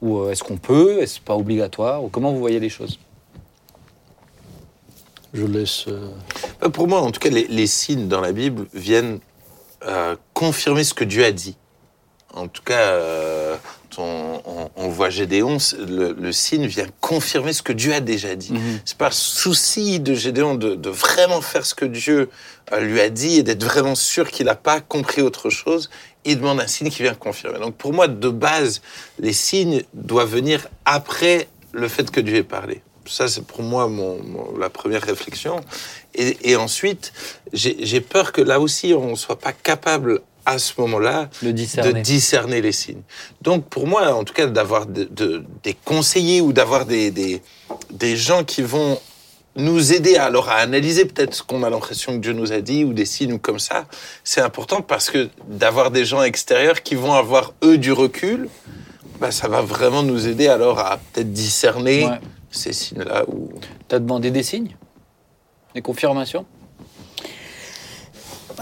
[0.01, 2.99] ou euh, est-ce qu'on peut Est-ce pas obligatoire Ou comment vous voyez les choses?
[5.33, 5.87] Je laisse.
[5.89, 6.09] euh,
[6.63, 9.19] Euh, Pour moi, en tout cas, les, les signes dans la Bible viennent
[9.87, 11.57] euh, confirmer ce que Dieu a dit.
[12.35, 13.57] En tout cas, euh,
[13.91, 18.35] ton- on, on voit Gédéon, le, le signe vient confirmer ce que Dieu a déjà
[18.35, 18.53] dit.
[18.55, 18.81] Mhm.
[18.85, 22.31] C'est par souci de Gédéon de, de vraiment faire ce que Dieu
[22.73, 25.91] euh, lui a dit et d'être vraiment sûr qu'il n'a pas compris autre chose.
[26.25, 27.59] Il demande un signe qui vient confirmer.
[27.59, 28.81] Donc pour moi, de base,
[29.19, 32.81] les signes doivent venir après le fait que Dieu ait parlé.
[33.05, 35.61] Ça, c'est pour moi mon, mon- la première réflexion.
[36.15, 37.13] Et, et ensuite,
[37.53, 42.03] j'ai peur que là aussi, on ne soit pas capable à ce moment-là de discerner.
[42.03, 43.03] discerner les signes.
[43.43, 47.43] Donc pour moi, en tout cas, d'avoir de- de- des conseillers ou d'avoir des, des,
[47.91, 48.99] des gens qui vont
[49.55, 52.61] nous aider à, alors à analyser peut-être ce qu'on a l'impression que Dieu nous a
[52.61, 53.87] dit ou des signes ou comme ça,
[54.25, 58.49] c'est important parce que d'avoir des gens extérieurs qui vont avoir eux du recul,
[59.21, 62.19] bah, ça va vraiment nous aider alors à peut-être discerner Ouais.
[62.51, 63.25] ces signes-là.
[63.29, 63.51] Ou...
[63.89, 64.75] T'as demandé des signes?
[65.75, 66.45] Des confirmations?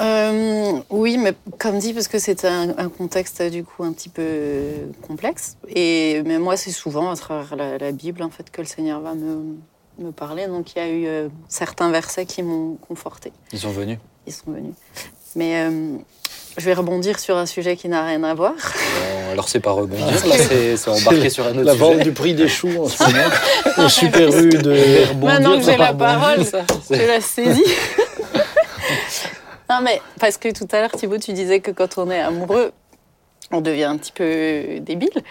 [0.00, 4.08] Euh, oui, mais comme dit, parce que c'est un, un contexte du coup un petit
[4.08, 4.22] peu
[5.06, 5.56] complexe.
[5.68, 9.00] Et mais moi, c'est souvent à travers la, la Bible en fait que le Seigneur
[9.00, 9.56] va me,
[9.98, 10.46] me parler.
[10.46, 13.32] Donc il y a eu euh, certains versets qui m'ont conforté.
[13.52, 13.98] Ils sont venus.
[14.26, 14.72] Ils sont venus.
[15.36, 15.96] Mais euh,
[16.56, 18.54] je vais rebondir sur un sujet qui n'a rien à voir.
[18.54, 21.84] Bon, alors c'est pas rebondir, là c'est embarquer sur un autre La sujet.
[21.84, 23.84] vente du prix des choux en ce moment.
[23.86, 25.14] Au Super U de.
[25.24, 27.62] Maintenant que j'ai la parole, ça, Je la saisis.
[29.70, 32.72] Non, mais parce que tout à l'heure, Thibaut, tu disais que quand on est amoureux,
[33.52, 35.22] on devient un petit peu débile.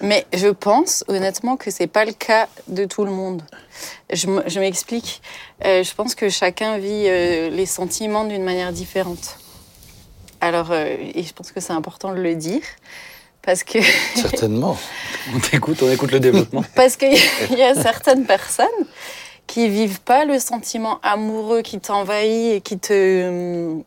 [0.00, 3.42] Mais je pense honnêtement que c'est pas le cas de tout le monde.
[4.10, 5.22] Je m'explique.
[5.64, 9.38] Euh, je pense que chacun vit euh, les sentiments d'une manière différente.
[10.40, 12.62] Alors, euh, et je pense que c'est important de le dire.
[13.42, 13.78] Parce que
[14.14, 14.78] Certainement.
[15.34, 16.64] On t'écoute, on écoute le développement.
[16.74, 18.66] parce qu'il y a certaines personnes
[19.46, 23.82] qui vivent pas le sentiment amoureux qui t'envahit et qui te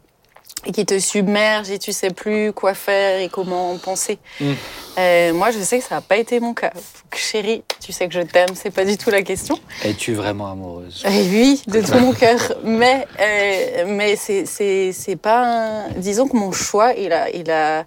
[0.65, 4.17] et qui te submerge et tu sais plus quoi faire et comment penser.
[4.39, 4.53] Mm.
[4.97, 6.71] Euh, moi, je sais que ça n'a pas été mon cas.
[7.13, 9.59] Chérie, tu sais que je t'aime, c'est pas du tout la question.
[9.83, 11.03] Es-tu vraiment amoureuse?
[11.05, 12.39] Et oui, de tout mon cœur.
[12.63, 15.89] Mais, euh, mais c'est pas un...
[15.97, 17.85] Disons que mon choix, il a, il a,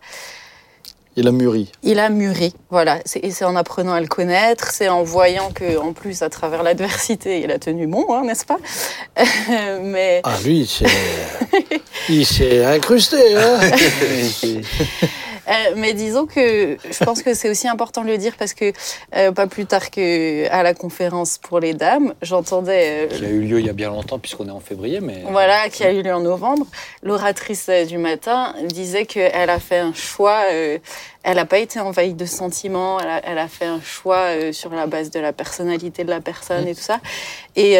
[1.21, 1.73] Il a mûri.
[1.83, 2.55] il a mûri.
[2.71, 3.01] Voilà.
[3.05, 6.31] C'est, et c'est en apprenant à le connaître, c'est en voyant que, en plus, à
[6.31, 8.59] travers l'adversité, il a tenu bon, hein, n'est-ce pas?
[9.83, 10.87] Mais Ah, lui, c'est.
[12.09, 13.17] il s'est incrusté.
[13.37, 13.59] Hein
[15.49, 18.73] Euh, mais disons que je pense que c'est aussi important de le dire parce que
[19.17, 23.31] euh, pas plus tard que à la conférence pour les dames, j'entendais Qui euh, a
[23.31, 25.93] eu lieu il y a bien longtemps puisqu'on est en février, mais voilà qui a
[25.93, 26.67] eu lieu en novembre.
[27.03, 30.43] L'oratrice du matin disait qu'elle a fait un choix.
[30.51, 33.01] elle n'a pas été envahie de sentiments.
[33.01, 36.21] Elle a, elle a fait un choix sur la base de la personnalité de la
[36.21, 37.01] personne et tout ça.
[37.57, 37.77] Et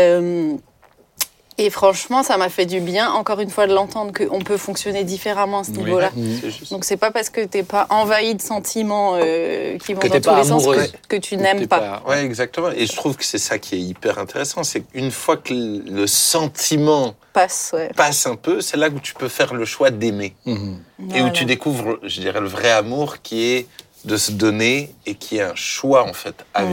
[1.59, 5.05] et franchement, ça m'a fait du bien, encore une fois, de l'entendre qu'on peut fonctionner
[5.05, 5.79] différemment à ce Oui.
[5.79, 6.11] niveau-là.
[6.43, 6.71] Juste.
[6.71, 10.13] Donc c'est pas parce que t'es pas envahi de sentiments euh, qui vont Que dans
[10.15, 12.03] t'es tous pas les sens que, que tu n'aimes pas.
[12.07, 12.71] Ouais, exactement.
[12.71, 16.07] Et je trouve que c'est ça qui est hyper intéressant, c'est qu'une fois que le
[16.07, 17.91] sentiment Passe, ouais.
[17.97, 20.35] passe un peu, c'est là où tu peux faire le choix d'aimer.
[20.47, 20.79] Mhm.
[21.15, 23.67] Et où tu découvres, je dirais, le vrai amour qui est
[24.05, 26.73] de se donner et qui est un choix, en fait, à Mm.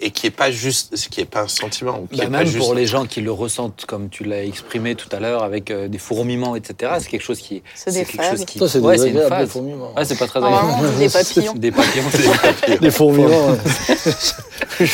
[0.00, 2.06] Et qui est pas juste, qui est pas un sentiment.
[2.10, 2.58] Qui Bah, est pas même juste...
[2.58, 5.88] pour les gens qui le ressentent, comme tu l'as exprimé tout à l'heure, avec euh,
[5.88, 6.92] des fourmillements, etc.
[7.00, 7.62] C'est quelque chose qui.
[7.74, 8.44] C'est des quelque chose phases.
[8.44, 8.58] qui.
[8.68, 9.50] C'est ouais, c'est une phase.
[9.50, 9.92] fourmillements.
[9.96, 10.98] Ouais, c'est pas très Normalement, agréable.
[10.98, 11.54] des papillons.
[11.54, 12.78] Des papillons, c'est des papillons.
[12.80, 13.56] Les fourmillements.
[14.80, 14.84] je,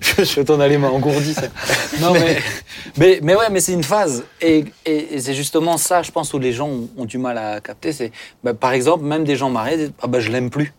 [0.00, 1.48] je, je t'en aller m'engourdi ça.
[2.00, 2.38] Non mais,
[2.96, 6.32] mais mais ouais mais c'est une phase et, et, et c'est justement ça je pense
[6.34, 8.12] où les gens ont, ont du mal à capter c'est
[8.44, 10.72] bah, par exemple même des gens mariés disent, ah bah je l'aime plus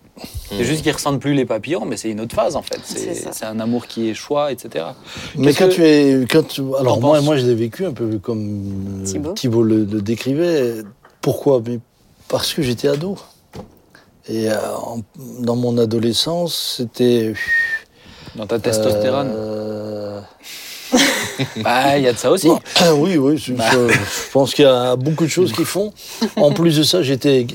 [0.49, 3.45] c'est juste qu'ils ressentent plus les papillons mais c'est une autre phase en fait C'est
[3.45, 4.86] un amour qui est choix etc
[5.36, 6.25] Mais quand que- tu es.
[6.30, 9.34] Quand tu- alors, moi, moi, je l'ai vécu un peu comme euh.
[9.34, 10.75] Thibaut le, le décrivait.
[11.21, 11.62] Pourquoi?
[11.65, 11.80] Mais
[12.27, 13.17] Parce que j'étais ado.
[14.30, 14.99] Et euh, en-
[15.39, 17.34] dans mon adolescence, c'était.
[18.36, 20.19] dans ta testostérone euh,
[21.63, 22.49] bah il y a de ça aussi
[22.95, 23.43] oui, oui.
[23.49, 23.69] Bah.
[23.71, 25.93] ça, je pense qu'il y a beaucoup de choses qui font.
[26.38, 27.45] En plus de ça, j'étais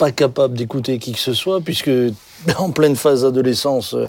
[0.00, 1.90] pas capable d'écouter qui que ce soit, puisque
[2.58, 4.08] en pleine phase d'adolescence, euh,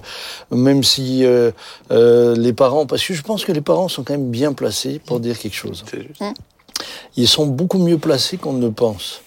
[0.50, 1.52] même si euh,
[1.92, 5.02] euh, les parents, parce que je pense que les parents sont quand même bien placés
[5.06, 5.84] pour dire quelque chose.
[5.92, 6.24] Juste.
[7.18, 9.22] Ils sont beaucoup mieux placés qu'on ne le pense.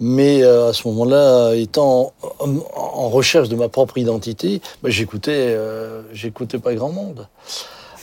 [0.00, 5.54] Mais euh, à ce moment-là, étant en, en recherche de ma propre identité, bah, j'écoutais,
[5.54, 7.28] euh, j'écoutais pas grand monde.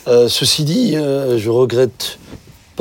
[0.07, 2.17] Euh, ceci dit, euh, je regrette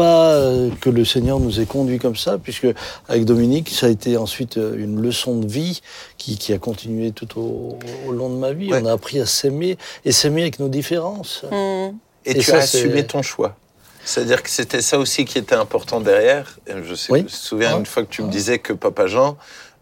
[0.00, 2.66] pas euh, que le Seigneur nous ait conduits comme ça, puisque
[3.06, 5.82] avec Dominique, ça a été ensuite euh, une leçon de vie
[6.16, 8.72] qui, qui a continué tout au, au long de ma vie.
[8.72, 8.80] Ouais.
[8.82, 11.42] On a appris à s'aimer et s'aimer avec nos différences.
[11.50, 11.90] Hmm.
[12.24, 13.56] Et, Et tu ça, as assumé ton choix.
[14.02, 16.58] C'est-à-dire que c'était ça aussi qui était important derrière.
[16.66, 17.18] Je, sais, Oui.
[17.18, 19.36] je me souviens une fois que tu me disais que Papa Jean,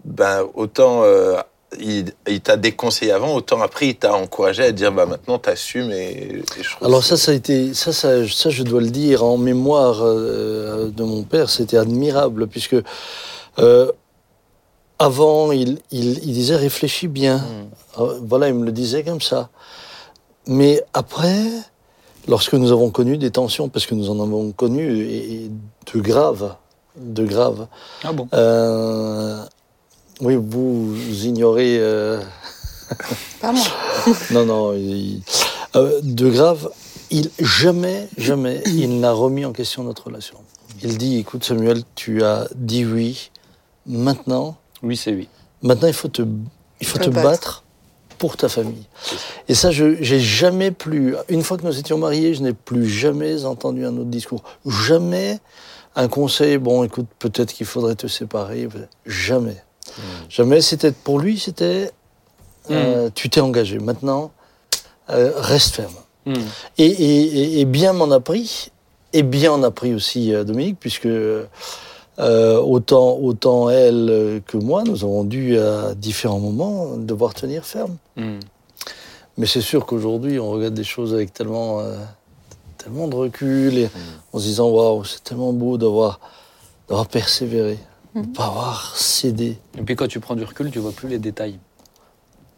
[0.04, 1.37] ben, autant euh,
[1.78, 5.90] il, il t'a déconseillé avant, autant après il t'a encouragé à dire bah, maintenant t'assumes
[5.92, 9.22] et, et je Alors ça, ça a été, ça, ça, ça, je dois le dire
[9.24, 12.76] en mémoire euh, de mon père, c'était admirable puisque
[13.59, 13.92] euh,
[14.98, 17.38] avant, il, il, il disait réfléchis bien.
[17.38, 18.02] Mm.
[18.02, 19.50] Euh, Voilà, il me le disait comme ça.
[20.46, 21.44] Mais après,
[22.26, 25.50] lorsque nous avons connu des tensions, parce que nous en avons connu et, et
[25.94, 26.54] de graves,
[26.96, 27.66] de graves.
[28.02, 28.26] Ah bon?
[28.33, 29.44] euh,
[30.20, 31.78] oui, vous ignorez.
[31.78, 32.20] euh,
[33.40, 33.64] Pas moi.
[34.31, 35.22] non, non, il-
[35.76, 36.70] euh, de grave,
[37.11, 40.37] il jamais, jamais, il n'a remis en question notre relation.
[40.83, 43.31] Il dit, écoute Samuel, tu as dit oui,
[43.87, 45.28] maintenant, Oui, c'est oui.
[45.62, 46.22] maintenant il faut te,
[46.81, 47.28] il faut Te te battre.
[47.28, 47.64] battre
[48.18, 48.87] pour ta famille.
[49.48, 52.88] Et ça, je j'ai jamais plus, une fois que nous étions mariés, je n'ai plus
[52.88, 54.42] jamais entendu un autre discours.
[54.66, 55.38] Jamais
[55.96, 58.68] un conseil, bon, écoute, peut-être qu'il faudrait te séparer.
[59.07, 59.57] Jamais.
[60.28, 61.90] Jamais, c'était pour lui, c'était,
[62.70, 63.78] euh, tu t'es engagé.
[63.78, 64.30] Maintenant,
[65.11, 65.94] euh, reste ferme.
[66.26, 66.34] Hmm.
[66.76, 68.70] Et, et- et- et bien m'en a pris,
[69.12, 71.46] et bien en a pris aussi euh, Dominique, puisque euh,
[72.18, 77.96] autant, autant elle que moi, nous avons dû à différents moments devoir tenir ferme.
[79.37, 81.94] Mais c'est sûr qu'aujourd'hui, on regarde des choses avec tellement, euh,
[82.76, 83.88] tellement de recul, et
[84.32, 86.18] en se disant waouh, c'est tellement beau d'avoir
[86.88, 87.78] d'avoir persévéré,
[88.26, 89.59] pas avoir cédé.
[89.78, 91.59] Et puis quand tu prends du recul, tu vois plus les détails.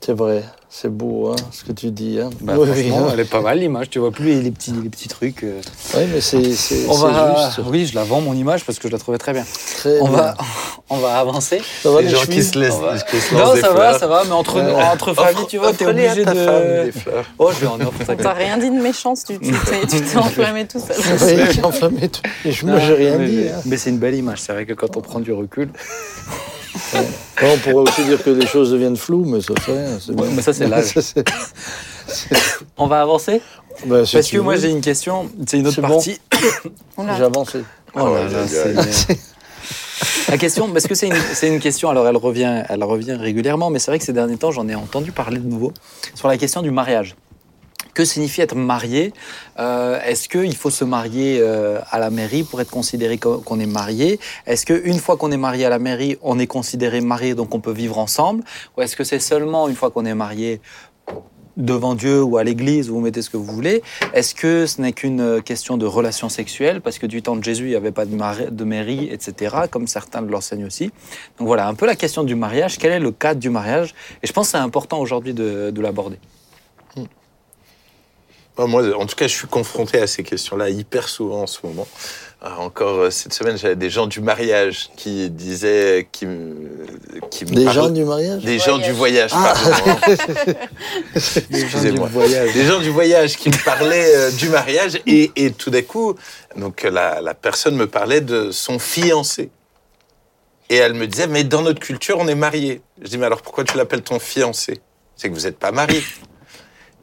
[0.03, 2.19] C'est vrai, c'est beau hein, ce que tu dis.
[2.19, 2.31] Hein.
[2.41, 3.11] Bah, Oui, franchement, hein.
[3.13, 3.91] elle est pas mal l'image.
[3.91, 5.45] Tu vois plus les, les petits, les petits trucs.
[5.45, 5.61] euh.
[5.95, 7.37] Oui, mais c'est c'est- On c'est va.
[7.55, 7.61] juste.
[7.69, 9.45] Oui, je la vends mon image parce que je la trouvais très bien.
[9.77, 10.17] Très On bien.
[10.17, 10.37] va,
[10.89, 11.61] on va avancer.
[11.83, 13.99] Ça va, les les gens qui se laissent, va- qui se Non, des ça va,
[13.99, 14.73] ça va, mais entre, Ouais.
[14.73, 16.45] entre familles, Offre- tu vois, t'es obligé ta de.
[16.47, 17.27] femme, des fleurs.
[17.39, 18.23] Oh, je vais en offre, On t'inquiète.
[18.23, 20.97] t'a rien dit de méchant, tu tu t'es tu t'es enflammé tout seul.
[21.37, 22.23] Oui, j'ai enflammé tout.
[22.47, 23.49] Et je- moi, j'ai rien mais, dit.
[23.55, 23.61] hein.
[23.67, 24.41] Mais c'est une belle image.
[24.41, 25.69] C'est vrai que quand on prend du recul.
[26.95, 27.01] Bon,
[27.43, 30.53] on pourrait aussi dire que les choses deviennent floues, mais ça fait Ouais, mais ça,
[30.53, 30.95] c'est l'âge.
[32.77, 33.41] On va avancer
[33.87, 35.31] bah, si Parce que moi, j'ai une question.
[35.47, 35.89] C'est une autre bon.
[35.89, 36.21] partie.
[36.97, 37.17] Oula.
[37.17, 37.65] J'ai avancé.
[37.95, 39.19] Oh là là, c'est-
[40.29, 43.69] La question, parce que c'est une, c'est une question, alors elle revient, elle revient régulièrement,
[43.71, 45.73] mais c'est vrai que ces derniers temps, j'en ai entendu parler de nouveau,
[46.15, 47.17] sur la question du mariage.
[47.94, 49.12] Que signifie être marié
[49.59, 53.59] Euh, Est-ce qu'il faut se marier euh, à la mairie pour être considéré co- qu'on
[53.61, 57.35] est marié Est-ce qu'une fois qu'on est marié à la mairie, on est considéré marié,
[57.35, 58.42] donc on peut vivre ensemble
[58.76, 60.61] Ou est-ce que c'est seulement une fois qu'on est marié
[61.57, 63.83] devant Dieu ou à l'église, vous mettez ce que vous voulez
[64.14, 67.64] Est-ce que ce n'est qu'une question de relation sexuelle Parce que du temps de Jésus,
[67.64, 68.16] il n'y avait pas de,
[68.50, 70.87] de mairie, etc., comme certains l'enseignent aussi.
[71.38, 72.79] Donc voilà, un peu la question du mariage.
[72.79, 73.94] Quel est le cadre du mariage?
[74.22, 76.18] Et je pense que c'est important aujourd'hui de, de l'aborder.
[78.61, 81.61] Moi, moi, en tout cas, je suis confronté à ces questions-là hyper souvent en ce
[81.64, 81.88] moment.
[82.42, 86.68] Euh, encore euh, cette semaine, j'avais des gens du mariage qui disaient, qui, me-
[87.31, 88.42] qui me Des gens du mariage?
[88.44, 89.55] Des gens du voyage, Ah.
[91.51, 92.09] Excusez-moi.
[92.53, 96.14] Des gens du voyage qui me parlaient euh, du mariage et, et tout d'un coup,
[96.57, 99.51] donc la, la personne me parlait de son fiancé.
[100.68, 102.81] Et elle me disait, mais dans notre culture, on est marié.
[103.03, 104.81] Je dis, mais alors pourquoi tu l'appelles ton fiancé?
[105.16, 106.03] C'est que vous n'êtes pas marié.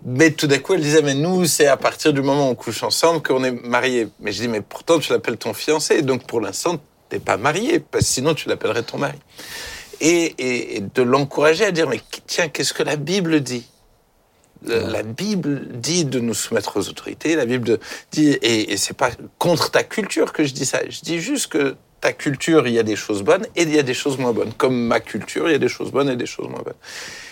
[0.06, 2.56] Mais tout d'un coup, elle disait, mais nous, c'est à partir du moment où on
[2.56, 4.08] couche ensemble qu'on est marié.
[4.20, 6.02] Mais je dis, mais pourtant, tu l'appelles ton fiancé.
[6.02, 6.78] Donc pour l'instant,
[7.10, 9.18] t'es pas marié, parce que sinon, tu l'appellerais ton mari.
[10.00, 13.66] Et, et- et de l'encourager à dire, mais tiens, qu'est-ce que la Bible dit?
[14.66, 17.36] La Bible dit de nous soumettre aux autorités.
[17.36, 17.80] La Bible
[18.12, 20.80] dit, et, et c'est pas contre ta culture que je dis ça.
[20.90, 23.80] Je dis juste que ta culture, il y a des choses bonnes et il y
[23.80, 24.54] a des choses moins bonnes.
[24.54, 26.82] Comme ma culture, il y a des choses bonnes et des choses moins bonnes.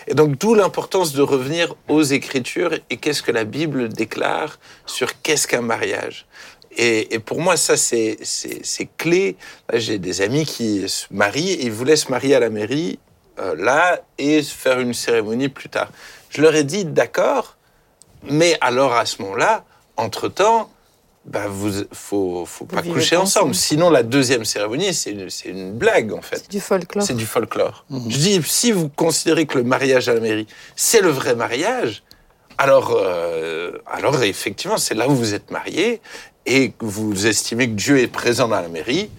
[0.08, 5.22] Et donc, d'où l'importance de revenir aux Écritures et qu'est-ce que la Bible déclare sur
[5.22, 6.26] qu'est-ce qu'un mariage.
[6.78, 8.18] Et, pour moi, ça, c'est
[8.98, 9.38] clé.
[9.74, 13.00] J'ai des amis qui se marient et ils voulaient se marier à la mairie,
[13.40, 15.90] euh, là, et faire une cérémonie plus tard.
[16.30, 17.56] Je leur ai dit, d'accord,
[18.24, 19.64] mais alors à ce moment-là,
[19.96, 20.70] entre-temps,
[21.26, 23.50] bah vous faut faut pas coucher ensemble.
[23.52, 23.56] ensemble.
[23.56, 26.38] Sinon la deuxième cérémonie c'est une, c'est une blague en fait.
[26.38, 27.04] C'est du folklore.
[27.04, 27.86] C'est du folklore.
[27.90, 28.12] Mhm.
[28.12, 32.04] Je dis si vous considérez que le mariage à la mairie c'est le vrai mariage,
[32.58, 36.00] alors euh, alors effectivement c'est là où vous êtes mariés
[36.46, 39.10] et que vous estimez que Dieu est présent dans la mairie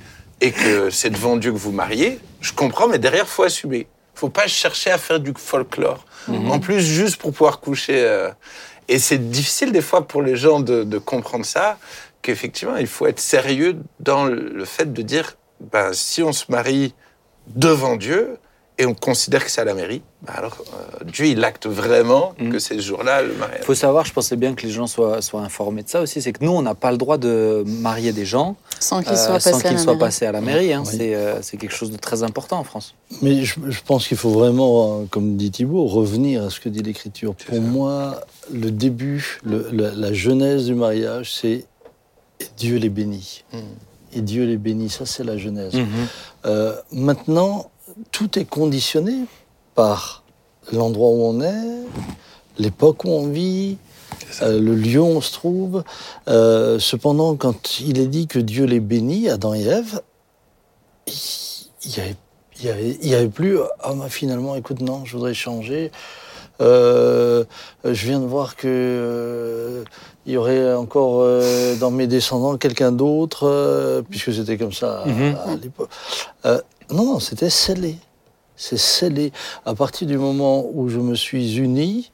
[0.40, 2.20] et que c'est devant Dieu que vous mariez.
[2.40, 3.88] Je comprends, mais derrière faut assumer.
[4.14, 6.04] Faut pas chercher à faire du folklore.
[6.28, 8.00] En plus juste pour pouvoir coucher.
[8.04, 8.30] euh,
[8.88, 11.78] et c'est difficile des fois pour les gens de, comprendre ça,
[12.22, 16.94] qu'effectivement, il faut être sérieux dans le fait de dire, ben, si on se marie
[17.48, 18.38] devant Dieu
[18.78, 22.34] et on considère que c'est à la mairie, ben alors euh, Dieu, il acte vraiment
[22.38, 22.50] Mhm.
[22.52, 23.64] que c'est ce jour-là le Il mariage.
[23.64, 26.32] faut savoir, je pensais bien que les gens soient, soient informés de ça aussi, c'est
[26.32, 29.40] que nous, on n'a pas le droit de marier des gens Sans qu'il euh, soit
[29.40, 29.98] sans passé à qu'ils la soient mairie.
[30.06, 30.72] passés à la mairie.
[30.74, 30.82] hein.
[30.86, 30.94] Oui.
[30.98, 32.94] C'est euh, c'est quelque chose de très important en France.
[33.22, 36.68] Mais je, je pense qu'il faut vraiment, euh, comme dit Thibault, revenir à ce que
[36.68, 37.34] dit l'Écriture.
[37.34, 37.60] Pour ça.
[37.60, 38.20] moi,
[38.52, 41.64] le début, le- la, la genèse du mariage, c'est
[42.58, 43.44] Dieu les bénit.
[43.54, 43.58] Mm.
[44.12, 45.72] Et Dieu les bénit, ça c'est la genèse.
[46.44, 47.70] Euh, maintenant,
[48.12, 49.24] tout est conditionné
[49.74, 50.22] par
[50.72, 51.82] l'endroit où on est,
[52.58, 53.78] l'époque où on vit,
[54.42, 55.84] euh, le lieu où on se trouve.
[56.28, 60.00] Euh, cependant, quand il est dit que Dieu les bénit, Adam et Ève,
[61.06, 62.16] il n'y avait,
[62.58, 65.92] il y avait, il y avait plus, ah bah, finalement, écoute, non, je voudrais changer.
[66.62, 67.44] Euh,
[67.84, 69.84] je viens de voir que
[70.24, 71.24] il y aurait encore
[71.78, 75.36] dans mes descendants quelqu'un d'autre, puisque c'était comme ça à, Mhm.
[75.46, 75.90] à l'époque.
[76.90, 77.98] Non, non, c'était scellé.
[78.56, 79.32] C'est scellé.
[79.64, 82.10] À partir du moment où je me suis uni,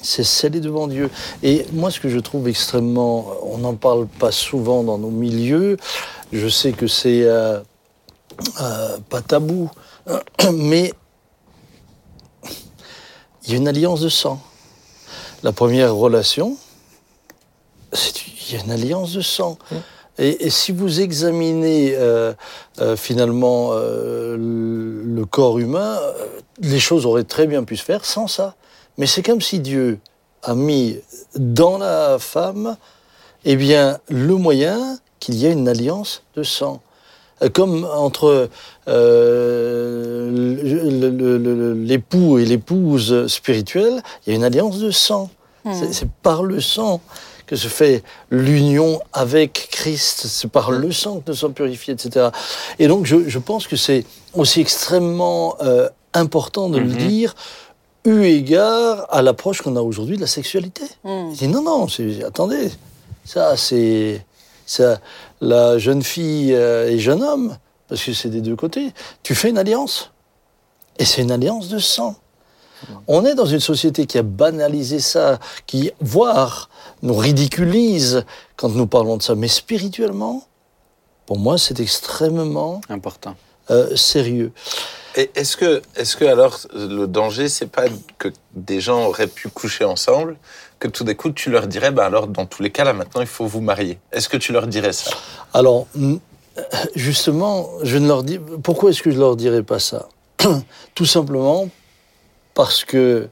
[0.00, 1.10] c'est scellé devant Dieu.
[1.42, 5.76] Et moi, ce que je trouve extrêmement, on n'en parle pas souvent dans nos milieux.
[6.32, 7.60] Je sais que c'est euh,
[8.60, 9.70] euh, pas tabou,
[10.52, 10.92] mais
[13.44, 14.40] il y a une alliance de sang.
[15.42, 16.56] La première relation,
[17.92, 19.56] il y a une alliance de sang.
[20.18, 22.32] Et, et si vous examinez euh,
[22.80, 25.98] euh, finalement euh, le corps humain,
[26.60, 28.54] les choses auraient très bien pu se faire sans ça.
[28.98, 29.98] Mais c'est comme si Dieu
[30.42, 30.98] a mis
[31.36, 32.76] dans la femme,
[33.44, 36.80] eh bien, le moyen qu'il y ait une alliance de sang.
[37.54, 38.48] Comme entre
[38.88, 40.28] euh,
[41.86, 45.30] l'époux et l'épouse spirituelle, il y a une alliance de sang.
[45.72, 47.00] C'est- C'est par le sang
[47.48, 50.26] que se fait l'union avec Christ.
[50.26, 52.28] C'est par le sang que nous sommes purifiés, etc.
[52.78, 57.34] Et donc, je, je pense que c'est aussi extrêmement euh, important de le dire,
[58.04, 60.82] eu égard à l'approche qu'on a aujourd'hui de la sexualité.
[61.04, 61.32] Mm.
[61.32, 62.70] Dit non, non, c'est- attendez,
[63.24, 64.24] ça, c'est
[64.66, 65.00] ça,
[65.40, 67.56] la jeune fille euh, et jeune homme,
[67.88, 68.92] parce que c'est des deux côtés.
[69.22, 70.10] Tu fais une alliance,
[70.98, 72.14] et c'est une alliance de sang.
[73.06, 76.68] On est dans une société qui a banalisé ça, qui, voire,
[77.02, 78.24] nous ridiculise
[78.56, 79.34] quand nous parlons de ça.
[79.34, 80.44] Mais spirituellement,
[81.26, 83.34] pour moi, c'est extrêmement Important.
[83.70, 84.52] euh, sérieux.
[85.14, 87.84] Est-ce que, est-ce que alors le danger, c'est pas
[88.18, 90.36] que des gens auraient pu coucher ensemble,
[90.78, 93.20] que tout d'un coup tu leur dirais, bah alors dans tous les cas là maintenant
[93.20, 93.98] il faut vous marier?
[94.12, 95.10] Est-ce que tu leur dirais ça?
[95.54, 96.16] Alors, mm,
[96.94, 98.38] justement, je ne leur dis.
[98.62, 100.08] Pourquoi est-ce que je leur dirais pas ça?
[100.94, 101.68] Tout simplement
[102.58, 103.28] parce que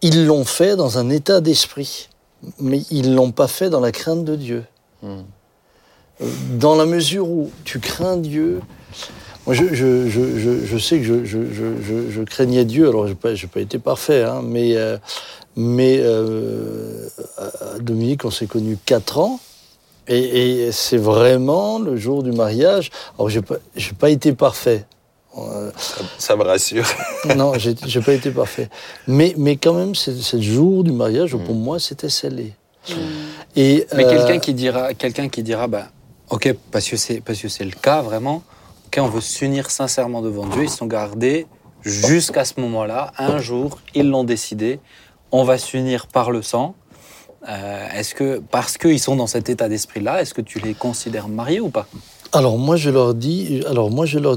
[0.00, 2.08] ils l'ont fait dans un état d'esprit,
[2.58, 4.64] mais ils l'ont pas fait dans la crainte de Dieu.
[5.02, 5.18] Hmm.
[6.22, 6.26] Euh,
[6.58, 8.62] Dans la mesure où tu crains Dieu.
[9.44, 12.88] Moi, je, je, je, je, je sais que je, craignais Dieu.
[12.88, 14.96] Alors, je n'ai pas, pas été parfait, hein, mais, euh,
[15.54, 19.40] mais euh, à Dominique, on s'est connus quatre ans.
[20.06, 22.90] Et, et c'est vraiment le jour du mariage.
[23.18, 23.56] Alors, j'ai pas,
[23.98, 24.86] pas été parfait.
[25.52, 26.86] Euh, ça, ça me rassure.
[27.36, 28.68] non, j'ai pas été parfait.
[29.06, 32.54] Mais, mais quand même, le jour du mariage où pour moi, c'était scellé.
[33.56, 35.88] Et, Mais euh, quelqu'un qui dira, quelqu'un qui dira, bah,
[36.30, 38.42] ok, parce que c'est parce que c'est le cas vraiment.
[38.86, 40.64] Ok, on veut s'unir sincèrement devant Dieu.
[40.64, 41.46] Ils se sont gardés
[41.82, 43.12] jusqu'à ce moment-là.
[43.18, 44.80] Un jour, ils l'ont décidé.
[45.30, 46.74] On va s'unir par le sang.
[47.48, 51.28] Euh, est-ce que parce qu'ils sont dans cet état d'esprit-là, est-ce que tu les considères
[51.28, 51.86] mariés ou pas?
[52.32, 53.62] Alors moi je leur dis,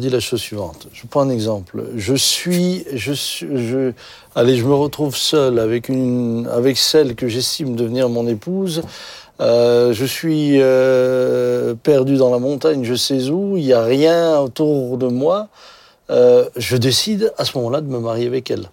[0.09, 0.87] la chose suivante.
[0.93, 1.83] Je prends un exemple.
[1.97, 2.85] Je suis,
[4.33, 8.81] allez, je me retrouve seul avec une, avec celle que j'estime devenir mon épouse.
[9.41, 13.57] Euh, je suis euh, perdu dans la montagne, je sais où.
[13.57, 15.49] Il n'y a rien autour de moi.
[16.11, 18.69] Euh, je décide à ce moment-là de me marier avec elle.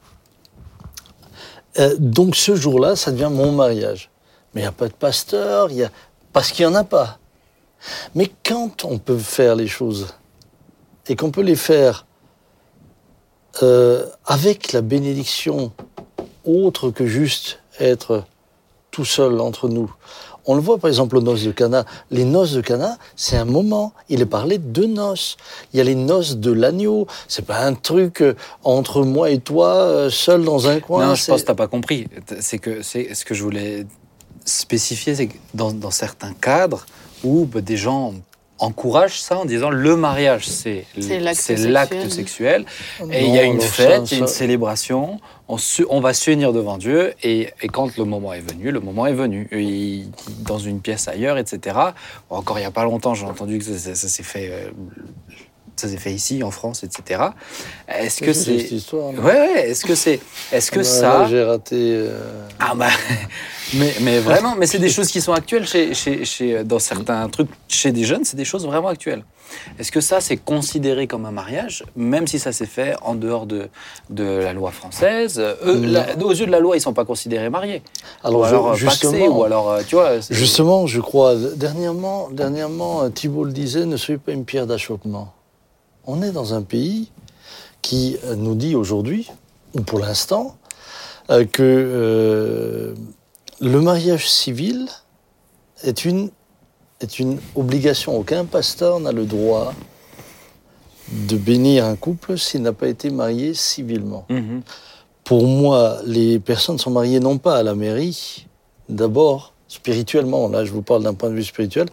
[1.98, 4.10] Donc ce jour-là, ça devient mon mariage.
[4.54, 5.90] Mais il n'y a pas de pasteur, y a...
[6.32, 7.18] parce qu'il n'y en a pas.
[8.14, 10.08] Mais quand on peut faire les choses
[11.08, 12.06] et qu'on peut les faire
[13.62, 15.72] euh, avec la bénédiction
[16.44, 18.24] autre que juste être
[18.90, 19.92] tout seul entre nous,
[20.50, 21.84] On le voit par exemple aux noces de Cana.
[22.10, 23.92] Les noces de Cana, c'est un moment.
[24.08, 25.36] Il est parlé de noces.
[25.72, 27.06] Il y a les noces de l'agneau.
[27.28, 31.06] C'est pas un truc euh, entre moi et toi, euh, seul dans un coin.
[31.06, 32.08] non, je pense que t'as pas compris.
[32.40, 33.86] C'est que c'est ce que je voulais
[34.46, 36.86] spécifier, c'est que dans, dans certains cadres
[37.24, 38.14] où bah, des gens
[38.60, 42.10] encouragent ça en disant le mariage, c'est C'est l'acte sexuel.
[42.10, 42.64] sexuel.
[43.12, 46.12] Et il y a une fête, il y a une célébration, on, se- on va
[46.12, 49.48] s'unir devant Dieu, et, et quand le moment est venu, le moment est venu.
[49.52, 50.02] Et
[50.40, 51.76] dans une pièce ailleurs, etc.
[52.30, 54.70] Encore il n'y a pas longtemps, j'ai entendu que ça, ça- ça s'est fait, euh,
[55.80, 57.22] ça s'est fait ici, en France, etc.
[57.88, 59.10] Est-ce que C'est cette histoire.
[59.12, 60.20] Ouais, ouais, est-ce que c'est...
[60.52, 61.26] Est-ce que Ah ça...
[61.28, 61.76] J'ai raté.
[61.76, 62.18] euh,
[62.58, 62.88] Ah bah,
[63.74, 67.28] mais, mais vraiment, mais c'est des choses qui sont actuelles chez, chez, chez- dans certains
[67.28, 69.24] trucs chez des jeunes, c'est des choses vraiment actuelles.
[69.78, 73.46] Est-ce que ça, c'est considéré comme un mariage, même si ça s'est fait en dehors
[73.46, 73.68] de,
[74.10, 77.48] de la loi française Eux, la- Aux yeux de la loi, ils sont pas considérés
[77.48, 77.82] mariés.
[78.22, 80.20] Alors, ou je- alors euh, justement, paxés, ou alors, euh, tu vois...
[80.30, 85.32] Justement, je crois, dernièrement, dernièrement euh, Thibault le disait, ne soyez pas une pierre d'achoppement.
[86.10, 87.10] On est dans un pays
[87.82, 89.30] qui euh, nous dit aujourd'hui,
[89.74, 90.56] ou pour l'instant,
[91.28, 92.94] euh, que euh,
[93.60, 94.88] le mariage civil
[95.82, 96.30] est une,
[97.00, 98.16] est une obligation.
[98.16, 99.74] Aucun pasteur n'a le droit
[101.12, 104.24] de bénir un couple s'il n'a pas été marié civilement.
[104.30, 104.62] Mhm.
[105.24, 108.46] Pour moi, les personnes sont mariées non pas à la mairie,
[108.88, 111.88] d'abord spirituellement, là je vous parle d'un point de vue spirituel,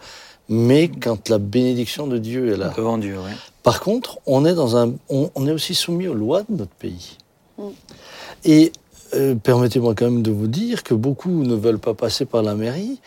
[0.48, 2.72] mais quand la bénédiction de Dieu est là.
[2.74, 3.36] Devant Dieu, ouais.
[3.66, 6.70] Par contre, on est, dans un, on, on est aussi soumis aux lois de notre
[6.78, 7.16] pays.
[7.58, 7.62] Mm.
[8.44, 8.72] Et
[9.14, 12.54] euh, permettez-moi quand même de vous dire que beaucoup ne veulent pas passer par la
[12.54, 13.00] mairie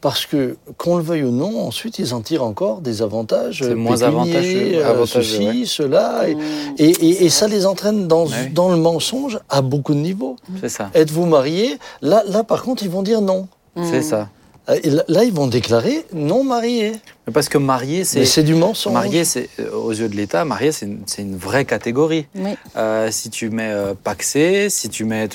[0.00, 3.60] parce que, qu'on le veuille ou non, ensuite ils en tirent encore des avantages.
[3.62, 5.64] C'est moins avantageux, euh, avantageux, ceci, ouais.
[5.64, 6.28] cela.
[6.28, 6.40] Et, Mmh.
[6.78, 8.48] et, et- et ça les entraîne dans, Ouais.
[8.52, 10.34] dans le mensonge à beaucoup de niveaux.
[10.60, 10.90] C'est ça.
[10.94, 11.78] Êtes-vous marié?
[12.02, 13.46] Là, là, par contre, ils vont dire non.
[13.84, 14.28] C'est ça.
[14.70, 16.92] Euh, là, ils vont déclarer non marié.
[17.26, 18.24] Mais parce que marié, c'est...
[18.24, 18.92] c'est du mensonge.
[18.92, 22.26] Marié, c'est, euh, aux yeux de l'État, marié, c'est une, c'est une vraie catégorie.
[22.34, 22.50] Oui.
[22.76, 25.28] Euh, si tu mets euh, paxé, si tu mets.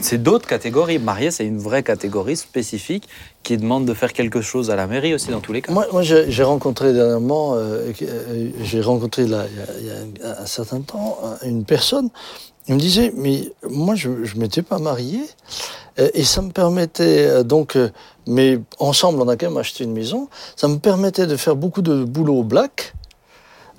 [0.00, 0.98] C'est d'autres catégories.
[0.98, 3.08] Marié, c'est une vraie catégorie spécifique
[3.42, 5.72] qui demande de faire quelque chose à la mairie aussi, dans tous les cas.
[5.72, 7.90] Moi, moi j'ai rencontré dernièrement, euh,
[8.62, 12.10] j'ai rencontré là, il y a, il y a un, certain temps une personne.
[12.68, 15.20] Il me disait, mais moi, je ne m'étais pas marié.
[16.00, 17.90] Euh, Et ça me permettait, euh, donc, euh,
[18.26, 20.28] mais ensemble, on a quand même acheté une maison.
[20.56, 22.94] Ça me permettait de faire beaucoup de boulot au black.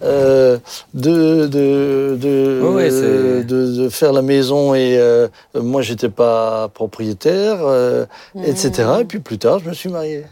[0.03, 0.57] euh,
[0.95, 6.09] de, de, de, Oui, oui, c'est- de, de faire la maison et euh, moi j'étais
[6.09, 8.07] pas propriétaire euh,
[8.43, 10.25] etc et puis plus tard je me suis marié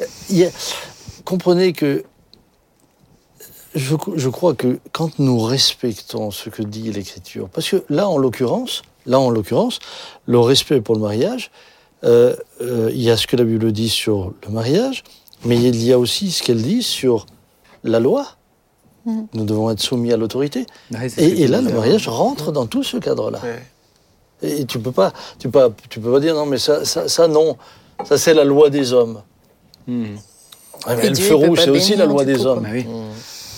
[0.00, 0.52] a-
[1.24, 2.04] comprenez que
[3.74, 8.16] je, je crois que quand nous respectons ce que dit l'Écriture, parce que là, en
[8.18, 9.80] l'occurrence, là, en l'occurrence,
[10.26, 11.50] le respect pour le mariage,
[12.04, 15.02] euh, euh, il y a ce que la Bible dit sur le mariage,
[15.44, 17.26] mais il y a aussi ce qu'elle dit sur
[17.82, 18.26] la loi.
[19.06, 19.26] Mhm.
[19.34, 20.66] Nous devons être soumis à l'autorité.
[20.92, 23.40] Que Et, là, le disais, mariage rentre dans tout ce cadre-là.
[23.42, 23.62] Ouais.
[24.42, 27.08] Et tu peux pas, tu peux, pas- tu peux pas dire non, mais ça, ça,
[27.08, 27.56] ça non,
[28.04, 29.22] ça c'est la loi des hommes.
[29.88, 29.94] mais
[31.04, 32.62] Et le Dieu, feu rouge, c'est aussi la loi des coup, hommes.
[32.62, 32.86] Bah oui.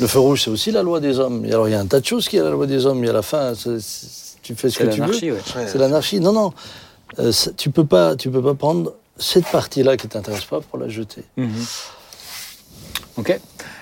[0.01, 1.45] Le feu rouge, c'est aussi la loi des hommes.
[1.45, 3.05] Et alors, il y a un tas de choses qui est la loi des hommes.
[3.05, 3.79] Et à la fin, c'est-
[4.43, 5.07] tu fais ce C'est que tu veux.
[5.07, 5.39] l'anarchie, ouais.
[5.57, 5.67] Ouais.
[5.67, 6.21] C'est l'anarchie.
[6.21, 6.53] Non, non.
[7.19, 10.89] Euh, tu peux pas, tu peux pas prendre cette partie-là qui t'intéresse pas pour la
[10.89, 11.25] jeter.
[11.37, 11.51] Mhm.
[13.17, 13.39] Ok.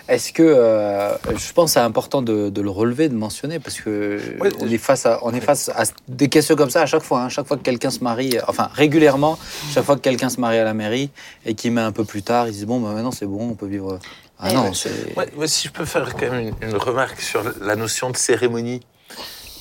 [0.09, 3.79] Est-ce que euh, je pense que c'est important de, de le relever, de mentionner, parce
[3.79, 4.51] que Ouais.
[4.59, 7.21] on est face à on est face à des questions comme ça à chaque fois.
[7.21, 7.29] hein.
[7.29, 9.39] chaque fois que quelqu'un se marie, enfin régulièrement,
[9.71, 11.11] chaque fois que quelqu'un se marie à la mairie
[11.45, 13.55] et qui met un peu plus tard, ils disent bon, bah, maintenant c'est bon, on
[13.55, 13.99] peut vivre.
[14.41, 14.71] Ah non, ouais.
[14.73, 15.15] c'est.
[15.17, 18.17] Ouais, ouais, si je peux faire quand même une, une remarque sur la notion de
[18.17, 18.81] cérémonie,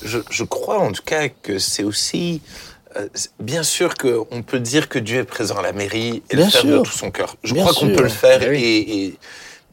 [0.02, 2.40] je, je crois en tout cas que c'est aussi.
[2.96, 3.06] euh,
[3.40, 6.50] bien sûr qu'on peut dire que Dieu est présent à la mairie et Bien le
[6.50, 7.36] faire de tout son cœur.
[7.42, 8.40] Je Bien crois qu'on peut le faire.
[8.48, 8.62] Oui.
[8.62, 9.18] et, et-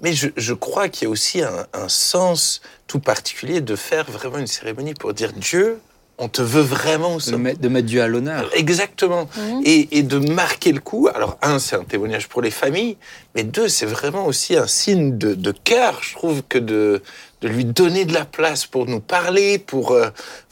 [0.01, 4.05] mais je, je crois qu'il y a aussi un, un sens tout particulier de faire
[4.11, 5.79] vraiment une cérémonie pour dire Dieu,
[6.17, 7.37] on te veut vraiment sommet.
[7.51, 8.49] mettre, de mettre Dieu à l'honneur.
[8.53, 9.29] Exactement.
[9.37, 9.61] Mhm.
[9.63, 11.07] Et, et de marquer le coup.
[11.15, 12.97] Alors, un, c'est un témoignage pour les familles,
[13.35, 17.01] mais deux, c'est vraiment aussi un signe de, de cœur, je trouve, que de,
[17.41, 20.07] de lui donner de la place pour nous parler, pour, euh,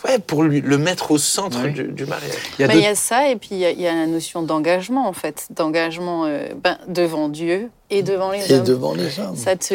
[0.05, 1.71] ouais, pour lui, le mettre au centre Oui.
[1.71, 2.31] du, du mariage.
[2.59, 3.79] Il y a Bah, deux- il y a ça, et puis il y, a- il
[3.81, 5.47] y a la notion d'engagement, en fait.
[5.51, 8.63] D'engagement euh, ben, devant Dieu et devant les Et hommes.
[8.65, 9.35] devant les hommes.
[9.37, 9.73] Ça te.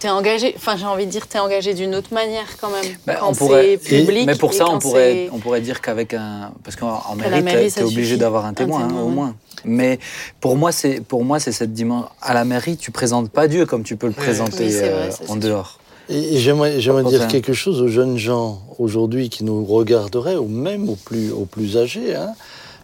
[0.00, 2.92] T'es engagé, enfin j'ai envie de dire, t'es engagé d'une autre manière quand même.
[3.06, 4.26] Ben, quand on pourrait- c'est public.
[4.26, 7.82] mais pour ça, on pourrait, on pourrait dire qu'avec un, parce qu'en mairie, mairie, t'es
[7.82, 9.34] obligé d'avoir un Un témoin, hein, au moins.
[9.64, 9.98] Mais
[10.40, 12.08] pour moi, c'est pour moi, c'est cette dimension.
[12.22, 14.24] À la mairie, tu présentes pas Dieu comme tu peux le Oui.
[14.24, 15.78] présenter Oui, c'est vrai, euh, en dehors.
[16.08, 20.88] Et, et j'aimerais, dire quelque chose aux jeunes gens aujourd'hui qui nous regarderaient, ou même
[20.88, 22.14] aux plus, aux plus âgés.
[22.14, 22.32] hein.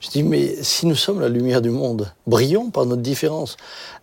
[0.01, 3.57] Je dis, mais si nous sommes la lumière du monde, brillons par notre différence.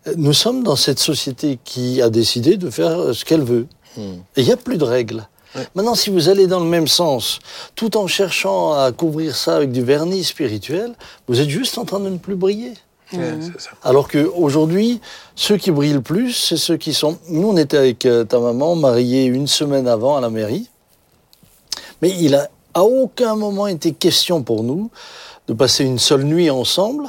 [0.08, 3.68] Euh, Nous sommes dans cette société qui a décidé de faire euh, ce qu'elle veut.
[3.96, 4.16] Hmm.
[4.36, 5.28] Et il n'y a plus de règles.
[5.74, 7.40] Maintenant, si vous allez dans le même sens,
[7.76, 10.92] tout en cherchant à couvrir ça avec du vernis spirituel,
[11.30, 12.74] vous êtes juste en train de ne plus briller.
[13.12, 13.72] Ça.
[13.84, 15.00] Alors qu'aujourd'hui,
[15.36, 17.18] ceux qui brillent le plus, c'est ceux qui sont...
[17.30, 20.70] Nous, on était avec euh, ta maman, mariés une semaine avant à la mairie.
[22.02, 24.90] Mais il a à aucun moment été question pour nous
[25.48, 27.08] de passer une seule nuit ensemble.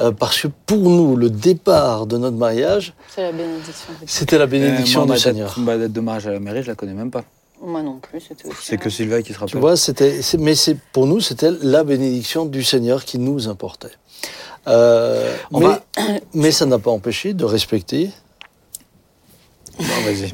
[0.00, 3.74] euh, parce que pour nous, le départ de notre mariage, C'est la bénédiction.
[4.06, 5.54] c'était la bénédiction Euh, moi, du Seigneur.
[5.58, 7.24] Ma date de mariage à la mairie, je la connais même pas.
[7.64, 8.56] Moi non plus, c'était aussi.
[8.60, 9.60] C'est que Sylvain qui se Tu rappelle.
[9.60, 13.92] vois, c'était, mais c'est pour nous, c'était la bénédiction du Seigneur qui nous importait.
[14.68, 15.82] Euh, mais, va-
[16.34, 18.10] mais ça n'a pas empêché de respecter.
[19.80, 20.30] Non, vas-y.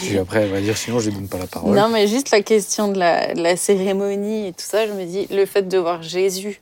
[0.00, 1.76] Puis après, elle va dire sinon, je lui donne pas la parole.
[1.76, 5.04] Non, mais juste la question de la, de la cérémonie et tout ça, je me
[5.04, 6.60] dis, le fait de voir Jésus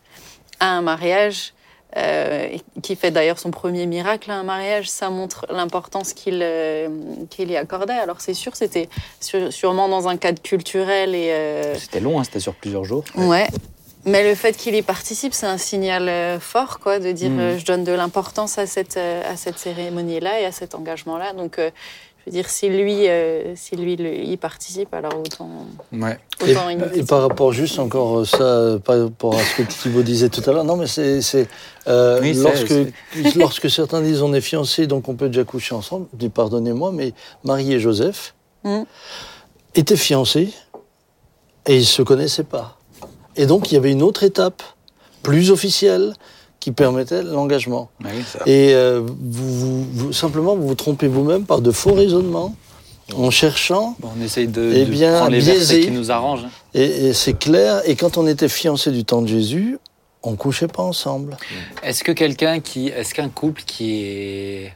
[0.61, 1.55] à un mariage,
[1.97, 2.49] euh,
[2.83, 6.89] qui fait d'ailleurs son premier miracle à un mariage, ça montre l'importance qu'il euh,
[7.31, 7.95] qu'il y accordait.
[7.95, 8.89] Alors c'est sûr, c'était
[9.21, 11.31] sûrement dans un cadre culturel et...
[11.31, 13.05] euh, C'était long, hein, c'était sur plusieurs jours.
[13.17, 13.47] Ouais.
[14.09, 17.41] Mais le fait qu'il y participe, c'est un signal euh, fort, quoi, de dire Mhm.
[17.41, 21.35] euh, je donne de l'importance à cette, euh, à cette cérémonie-là et à cet engagement-là.
[21.35, 21.71] Donc, euh,
[22.21, 25.49] je veux dire, si lui, euh, si lui le- y participe, alors autant,
[25.93, 26.19] Ouais.
[26.47, 30.03] Et, autant une et par rapport juste encore ça, par rapport à ce que Thibaut
[30.03, 31.47] disait tout à l'heure, non mais c'est, c'est,
[31.87, 35.75] euh, Oui, c'est- lorsque, lorsque certains disent on est fiancés donc on peut déjà coucher
[35.75, 37.13] ensemble, je dis pardonnez-moi mais
[37.45, 38.35] Marie et Joseph
[38.65, 38.85] Mhm.
[39.75, 40.53] étaient fiancés
[41.67, 42.78] et ils se connaissaient pas.
[43.39, 44.63] Et donc il y avait une autre étape
[45.23, 46.13] plus officielle
[46.61, 47.89] qui permettait l'engagement.
[48.05, 48.41] Oui, ça.
[48.47, 52.55] Et euh, vous, vous- vous- simplement vous vous trompez vous-même par de faux raisonnements
[53.17, 55.55] en cherchant on essaye de, Eh de prendre les biaisé.
[55.77, 56.45] versets qui nous arrangent.
[56.45, 56.51] hein.
[56.75, 57.81] Et, et c'est clair.
[57.87, 59.79] Et quand on était fiancés du temps de Jésus,
[60.23, 61.37] on couchait pas ensemble.
[61.83, 64.73] Est-ce que quelqu'un qui, est-ce qu'un couple qui est,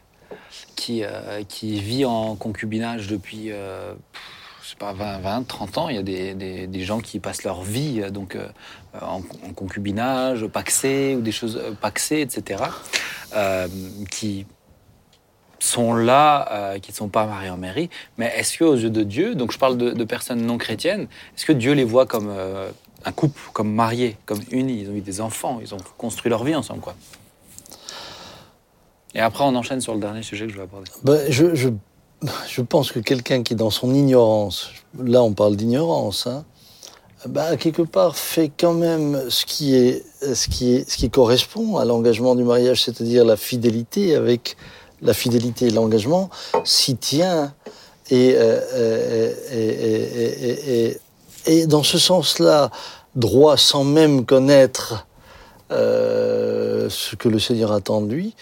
[0.76, 3.92] qui, euh, qui vit en concubinage depuis, euh,
[4.62, 7.62] je sais pas, 20, 20, 30 ans, il y a des, gens qui passent leur
[7.62, 8.46] vie euh, donc euh,
[9.00, 9.22] en,
[9.54, 12.62] concubinage, paxé ou des choses euh, paxées, etc.
[14.10, 14.46] qui
[15.58, 17.88] sont là, qui ne sont pas mariés en mairie,
[18.18, 21.06] mais est-ce que aux yeux de Dieu, donc je parle de, personnes non chrétiennes,
[21.36, 22.34] est-ce que Dieu les voit comme
[23.04, 24.80] un couple, comme mariés, comme unis?
[24.82, 26.96] Ils ont eu des enfants, ils ont construit leur vie ensemble, quoi.
[29.14, 30.90] Et après, on enchaîne sur le dernier sujet que je vais aborder.
[31.30, 31.68] Je, je,
[32.48, 36.44] je pense que quelqu'un qui, dans son ignorance, là on parle d'ignorance, hein,
[37.26, 42.42] ben, quelque part fait quand même ce qui, est, ce, qui correspond à l'engagement du
[42.42, 44.56] mariage, c'est-à-dire la fidélité avec
[45.02, 46.30] la fidélité et l'engagement,
[46.64, 47.52] s'y tient.
[48.10, 48.60] Et, euh,
[49.52, 50.92] euh,
[51.46, 52.70] et, dans ce sens-là,
[53.14, 55.06] droit sans même connaître
[55.70, 58.34] euh, ce que le Seigneur attend de lui,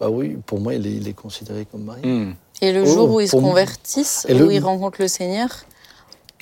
[0.00, 2.06] bah oui, pour moi, il est, il est considéré comme marié.
[2.06, 2.34] Hmm.
[2.62, 5.48] Et le Oh, jour où ils se convertissent, Et où le- ils rencontrent le Seigneur,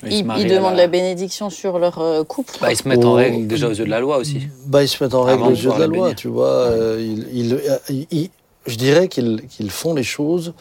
[0.03, 2.53] Ils demandent la bénédiction sur leur euh, couple.
[2.61, 3.15] Bah, ils se mettent en Oh.
[3.15, 4.47] règle déjà aux yeux de la loi aussi.
[4.67, 6.15] Bah, ils se mettent en règle Avant aux yeux de la loi, bénir.
[6.15, 6.47] tu vois.
[6.47, 7.59] euh, ils, ils-
[7.89, 8.29] ils- ils-
[8.67, 9.41] je dirais qu'ils
[9.71, 10.53] font les choses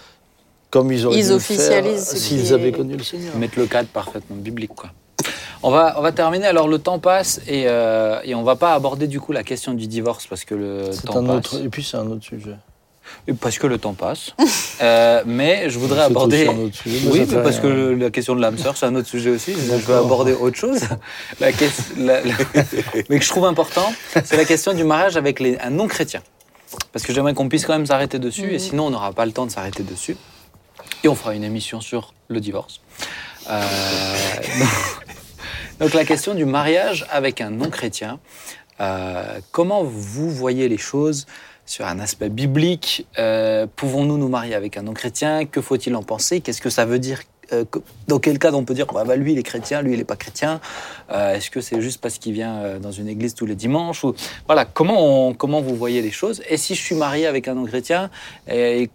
[0.71, 3.33] comme ils auraient Ils dû le officialisent s'ils avaient est- connu le Seigneur.
[3.35, 4.91] Ils mettent le cadre parfaitement biblique, quoi.
[5.63, 6.47] On va, on va terminer.
[6.47, 9.73] Alors, le temps passe et, euh, et on va pas aborder du coup la question
[9.75, 11.37] du divorce parce que le temps un passe.
[11.55, 12.57] autre, et puis c'est un autre sujet.
[13.41, 14.33] Parce que le temps passe.
[14.83, 16.49] Euh, mais je voudrais aborder.
[16.49, 17.97] aussi un autre sujet, mais Oui, mais parce que rien.
[17.97, 19.55] la question de l'âme sœur, c'est un autre sujet aussi.
[19.55, 20.05] Je D'accord.
[20.05, 20.81] aborder autre chose.
[21.39, 21.51] La
[21.97, 22.21] la-
[23.09, 23.93] mais que je trouve important,
[24.25, 26.23] c'est la question du mariage avec les, un non-chrétien.
[26.93, 28.59] Parce que j'aimerais qu'on puisse quand même s'arrêter dessus, et Mhm.
[28.59, 30.17] sinon on n'aura pas le temps de s'arrêter dessus.
[31.05, 32.81] Et on fera une émission sur le divorce.
[33.49, 33.63] Euh,
[35.81, 38.19] donc la question du mariage avec un non-chrétien.
[38.81, 41.27] Euh, comment vous voyez les choses
[41.67, 45.47] sur un aspect biblique Euh, Pouvons-nous nous marier avec un non-chrétien?
[45.47, 46.41] Que faut-il en penser?
[46.41, 47.21] Qu'est-ce que ça veut dire
[47.53, 47.65] Euh,
[48.09, 50.05] Dans quel cas on peut dire bah, bah, lui il est chrétien, lui il n'est
[50.05, 50.61] pas chrétien?
[51.11, 54.05] Euh, Est-ce que c'est juste parce qu'il vient dans une église tous les dimanches.
[54.47, 56.43] Voilà, comment, comment vous voyez les choses?
[56.49, 58.11] Et si je suis marié avec un non-chrétien
[58.51, 58.89] et,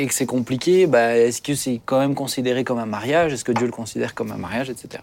[0.00, 3.32] et que c'est compliqué, bah, est-ce que c'est quand même considéré comme un mariage?
[3.34, 5.02] Est-ce que Dieu le considère comme un mariage, etc.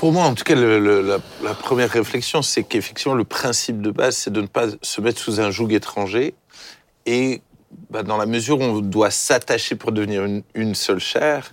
[0.00, 3.82] Pour moi, en tout cas, le- le- la, la première réflexion, c'est qu'effectivement, le principe
[3.82, 6.32] de base, c'est de ne pas se mettre sous un joug étranger.
[7.04, 7.42] Et
[7.90, 11.52] bah, dans la mesure où on doit s'attacher pour devenir une, une seule chair,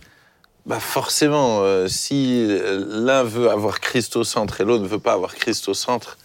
[0.65, 4.99] bah forcément, euh, si euh, l'un veut avoir Christ au centre et l'autre ne veut
[4.99, 6.17] pas avoir Christ au centre,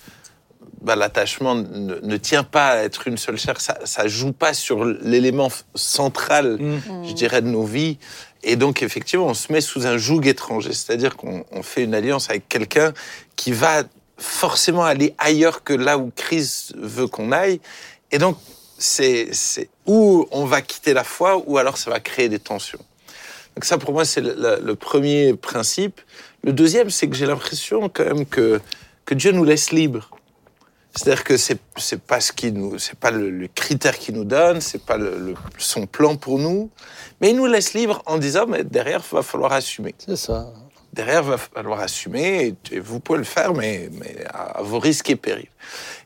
[0.80, 3.60] bah, l'attachement ne, ne tient pas à être une seule chair.
[3.60, 6.56] Ça, ça joue pas sur l'élément central
[7.04, 7.98] je dirais, de nos vies.
[8.42, 11.94] Et donc, effectivement, on se met sous un joug étranger, c'est-à-dire qu'on on fait une
[11.94, 12.92] alliance avec quelqu'un
[13.36, 13.84] qui va
[14.18, 17.60] forcément aller ailleurs que là où Christ veut qu'on aille.
[18.10, 18.36] Et donc,
[18.78, 19.30] c'est
[19.86, 22.84] où on va quitter la foi, ou alors ça va créer des tensions.
[23.54, 26.00] Donc ça, pour moi, c'est le premier principe.
[26.42, 28.60] Le deuxième, c'est que j'ai l'impression quand même que,
[29.04, 30.10] que Dieu nous laisse libres.
[30.94, 34.24] C'est-à-dire que c'est c'est pas ce qui nous, c'est pas le, le critère qu'il nous
[34.24, 36.70] donne, c'est pas le, le- son plan pour nous,
[37.20, 39.94] mais il nous laisse libres en disant mais derrière il va falloir assumer.
[39.98, 40.52] C'est ça.
[40.92, 44.62] Derrière il va falloir assumer et, et vous pouvez le faire mais, mais à, à
[44.62, 45.48] vos risques et périls.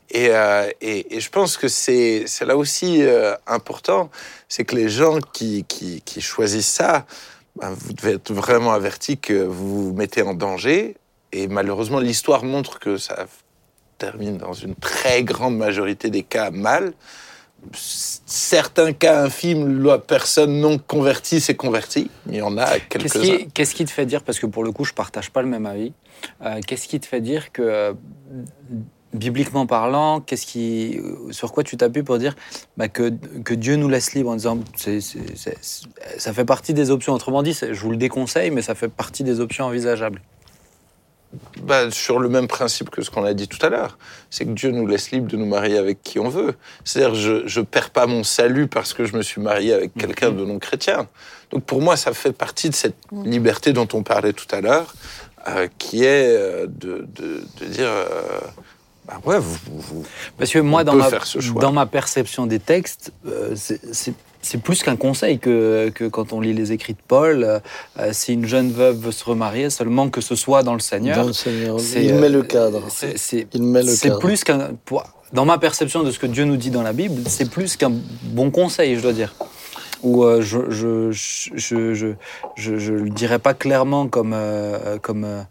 [0.09, 4.09] Et, euh, et, et je pense que c'est c'est là aussi euh, important,
[4.47, 7.05] c'est que les gens qui, qui, qui choisissent ça,
[7.59, 10.95] ben, vous devez être vraiment avertis que vous vous mettez en danger.
[11.33, 13.27] Et malheureusement, l'histoire montre que ça
[13.97, 16.93] termine dans une très grande majorité des cas mal.
[17.73, 22.09] C- Certains cas infimes, la personne non convertie s'est convertie.
[22.29, 23.37] Il y en a Qu'est-ce quelques-uns.
[23.37, 25.47] qui, qu'est-ce qui te fait dire, parce que pour le coup, je partage pas le
[25.47, 25.93] même avis,
[26.43, 27.93] euh, qu'est-ce qui te fait dire que, euh,
[29.13, 30.99] bibliquement parlant, qu'est-ce qui,
[31.31, 32.35] sur quoi tu t'appuies pour dire
[32.75, 33.11] bah, que,
[33.43, 34.99] que Dieu nous laisse libre en disant c'est-
[36.17, 37.13] ça fait partie des options.
[37.13, 40.21] Autrement dit, je vous le déconseille, mais ça fait partie des options envisageables.
[41.61, 43.97] Bah, sur le même principe que ce qu'on a dit tout à l'heure.
[44.29, 46.55] C'est que Dieu nous laisse libre de nous marier avec qui on veut.
[46.85, 50.31] C'est-à-dire, je ne perds pas mon salut parce que je me suis marié avec quelqu'un
[50.31, 51.07] de non chrétien.
[51.51, 54.93] Donc pour moi, ça fait partie de cette liberté dont on parlait tout à l'heure,
[55.49, 58.05] euh, qui est euh, de, de, de dire, euh,
[59.05, 60.05] bah ouais, vous, vous-
[60.37, 61.09] Parce que moi, dans ma,
[61.61, 64.13] dans ma perception des textes, euh, c'est-
[64.47, 67.43] c'est plus qu'un conseil que, que quand on lit les écrits de Paul.
[67.43, 67.59] euh,
[67.99, 71.17] euh, si une jeune veuve veut se remarier, seulement que ce soit dans le Seigneur.
[71.21, 71.77] Dans le Seigneur.
[71.95, 72.83] Il euh, met le cadre.
[72.89, 73.17] c'est-
[74.19, 74.69] plus qu'un.
[75.33, 77.91] Dans ma perception de ce que Dieu nous dit dans la Bible, c'est plus qu'un
[78.23, 79.35] bon conseil, je dois dire.
[80.03, 82.13] Ou euh, je, je, je, je,
[82.55, 84.31] je, le dirais pas clairement comme.
[84.33, 85.41] euh, comme euh,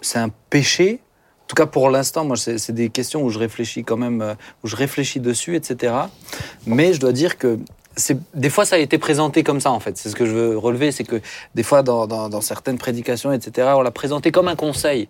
[0.00, 1.00] c'est un péché.
[1.42, 4.34] En tout cas, pour l'instant, moi, c'est des questions où je réfléchis quand même, euh,
[4.62, 5.92] où je réfléchis dessus, etc.
[6.66, 7.58] Mais je dois dire que
[8.34, 9.96] des fois, ça a été présenté comme ça, en fait.
[9.96, 11.20] C'est ce que je veux relever, c'est que
[11.54, 15.08] des fois, dans, dans- dans certaines prédications, etc., on l'a présenté comme un conseil.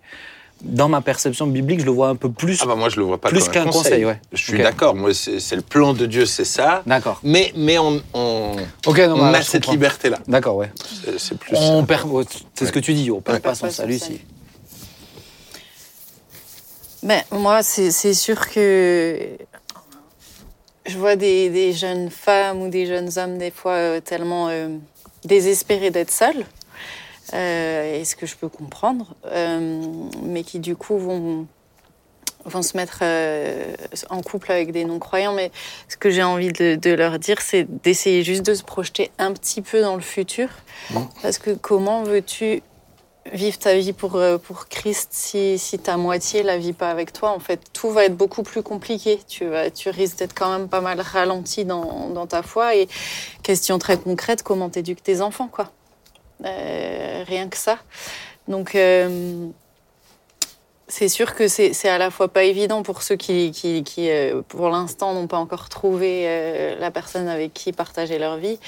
[0.61, 2.59] Dans ma perception biblique, je le vois un peu plus.
[2.61, 4.21] Ah bah moi, je le vois pas Plus qu'un conseil, ouais.
[4.31, 4.95] Je suis d'accord.
[4.95, 6.81] Moi, c'est le plan de Dieu, c'est ça.
[6.85, 7.19] D'accord.
[7.23, 8.55] Mais, mais on, on,
[8.85, 9.71] Ok, non, on bah, a cette comprends.
[9.73, 10.19] liberté-là.
[10.29, 10.71] D'accord, ouais.
[11.17, 11.57] C'est- plus.
[11.59, 12.23] On perd, ouais,
[12.53, 13.41] c'est ce que tu dis, on perd Ouais.
[13.41, 14.15] pas Perd son pas son salut salut.
[14.15, 14.21] si.
[17.03, 19.19] Ben, moi, c'est sûr que
[20.85, 24.69] je vois des, des jeunes femmes ou des jeunes hommes, des fois, euh, tellement euh,
[25.23, 26.45] désespérés d'être seuls,
[27.33, 29.15] euh, et ce que je peux comprendre,
[30.23, 31.47] mais qui, du coup, vont,
[32.45, 33.03] vont se mettre
[34.11, 35.33] en couple avec des non-croyants.
[35.33, 35.51] Mais
[35.89, 39.33] ce que j'ai envie de, de leur dire, c'est d'essayer juste de se projeter un
[39.33, 40.49] petit peu dans le futur,
[41.23, 42.61] parce que comment veux-tu
[43.33, 47.11] vivre ta vie pour, euh, pour Christ si, si ta moitié la vit pas avec
[47.11, 47.31] toi.
[47.31, 49.19] En fait, tout va être beaucoup plus compliqué.
[49.27, 52.75] Tu, tu risques d'être quand même pas mal ralenti dans, dans ta foi.
[52.75, 52.87] Et
[53.43, 55.71] question très concrète, comment t'éduques tes enfants, quoi?
[56.45, 57.79] Euh, rien que ça.
[58.47, 59.47] Donc, euh,
[60.87, 64.07] c'est sûr que c'est à la fois pas évident pour ceux qui, qui, qui
[64.47, 68.59] pour l'instant, n'ont pas encore trouvé la personne avec qui partager leur vie.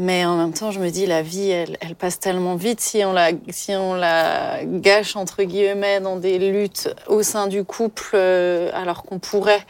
[0.00, 3.04] Mais en même temps, je me dis, la vie, elle, elle passe tellement vite si
[3.04, 8.10] on, la, si on la gâche, entre guillemets, dans des luttes au sein du couple,
[8.14, 9.66] euh, alors qu'on pourrait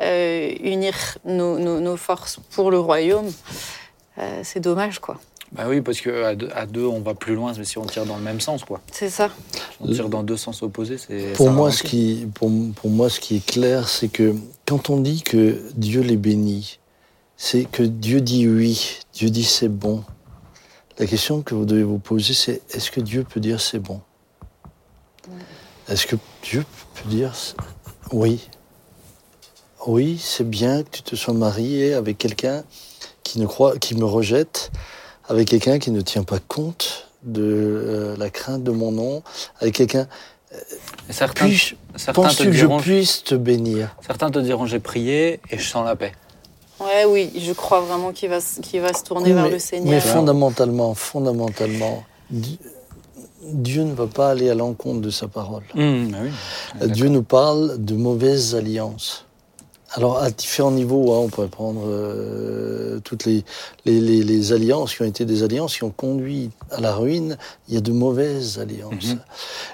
[0.00, 3.28] euh, unir nos, nos, nos forces pour le royaume.
[4.18, 5.18] Euh, c'est dommage, quoi.
[5.50, 7.84] Bah oui, parce que à deux, à deux, on va plus loin, mais si on
[7.84, 8.80] tire dans le même sens, quoi.
[8.92, 9.30] C'est ça.
[9.52, 11.32] Si on tire dans deux sens opposés, c'est.
[11.32, 14.98] Pour moi, ce qui, pour, pour moi, ce qui est clair, c'est que quand on
[14.98, 16.78] dit que Dieu les bénit,
[17.44, 20.04] c'est que Dieu dit oui, Dieu dit c'est bon.
[20.96, 24.00] La question que vous devez vous poser, c'est est-ce que Dieu peut dire c'est bon?
[25.88, 26.14] Est-ce que
[26.44, 26.64] Dieu
[26.94, 27.32] peut dire
[28.12, 28.48] oui?
[29.88, 32.62] Oui, c'est bien que tu te sois marié avec quelqu'un
[33.24, 34.70] qui ne croit, qui me rejette,
[35.28, 39.24] avec quelqu'un qui ne tient pas compte de euh, la crainte de mon nom,
[39.58, 40.06] avec quelqu'un.
[41.08, 41.50] Et Certains,
[41.96, 43.96] certains, Penses-tu que je puisse te bénir?
[44.06, 46.12] Certains te diront j'ai prié et je sens la paix.
[46.84, 49.54] Ouais, oui, je crois vraiment qu'il va, qu'il va se tourner Oui, vers mais, le
[49.54, 50.02] mais Seigneur.
[50.02, 52.58] fondamentalement, fondamentalement, Di-
[53.44, 55.64] Dieu ne va pas aller à l'encontre de sa parole.
[55.76, 56.18] Hum, bah
[56.80, 56.90] oui.
[56.90, 59.26] Dieu nous parle de mauvaises alliances.
[59.94, 63.44] Alors, à différents niveaux, hein, on pourrait prendre euh, toutes les,
[63.84, 67.36] les, les- les alliances qui ont été des alliances qui ont conduit à la ruine.
[67.68, 69.08] Il y a de mauvaises alliances.
[69.08, 69.18] Mhm.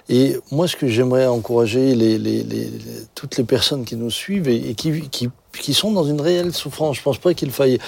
[0.08, 2.80] Et moi, ce que j'aimerais encourager les, les- les- les-
[3.14, 5.28] toutes les personnes qui nous suivent et, et qui, qui
[5.60, 6.96] qui sont dans une réelle souffrance.
[6.96, 7.78] Je pense pas qu'il faille.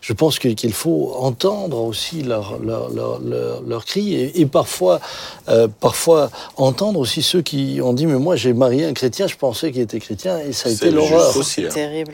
[0.00, 5.00] Je pense qu'il faut entendre aussi leur leur leur, leur, leur cri et, et parfois
[5.48, 9.36] euh, parfois entendre aussi ceux qui ont dit mais moi j'ai marié un chrétien, je
[9.36, 11.32] pensais qu'il était chrétien et ça a C'est été l'horreur.
[11.66, 11.68] hein.
[11.72, 12.12] Terrible.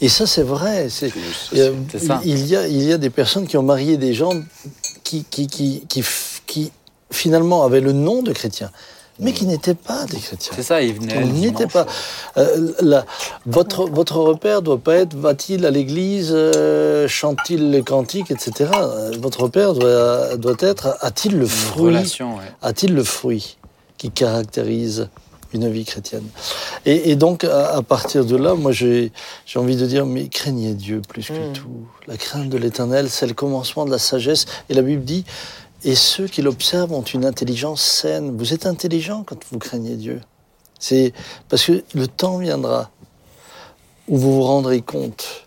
[0.00, 0.88] Et ça c'est vrai.
[0.88, 1.72] C'est C'est juste il y a-.
[1.98, 4.32] C'est il y a il y a des personnes qui ont marié des gens
[5.04, 5.82] qui qui qui
[6.46, 6.72] qui
[7.10, 8.70] finalement avaient le nom de chrétiens,
[9.22, 10.52] mais qui n'étaient pas des chrétiens.
[10.54, 11.16] C'est ça, il venait.
[11.16, 11.72] On le n'y était dimanche.
[11.72, 11.86] pas.
[12.36, 13.06] Euh, la-
[13.46, 18.70] votre, votre repère doit pas être va-t-il à l'église, euh, chante-t-il les cantiques, etc.
[18.74, 22.02] Euh, Votre repère doit, doit être a-t-il le fruit, ouais.
[22.62, 23.56] a-t-il le fruit
[23.98, 25.08] qui caractérise
[25.54, 26.24] une vie chrétienne?
[26.86, 29.12] Et, et donc à, à partir de là, moi j'ai
[29.46, 31.52] j'ai envie de dire mais craignez Dieu plus que Mm.
[31.52, 31.86] tout.
[32.08, 34.46] La crainte de l'Éternel, c'est le commencement de la sagesse.
[34.68, 35.24] Et la Bible dit
[35.84, 38.36] et ceux qui l'observent ont une intelligence saine.
[38.36, 40.20] Vous êtes intelligent quand vous craignez Dieu.
[40.78, 41.12] C'est
[41.48, 42.90] parce que le temps viendra
[44.08, 45.46] où vous vous rendrez compte,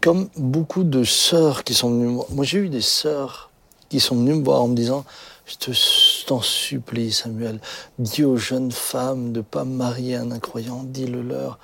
[0.00, 2.26] comme beaucoup de sœurs qui sont venues me voir.
[2.30, 3.50] Moi, j'ai eu des sœurs
[3.88, 5.04] qui sont venues me voir en me disant
[5.46, 7.60] Je te- t'en supplie, Samuel,
[7.98, 11.58] dis aux jeunes femmes de pas marier un incroyant, dis-le leur.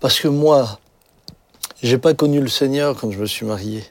[0.00, 0.78] Parce que moi,
[1.82, 3.84] j'ai pas connu le Seigneur quand je me suis marié.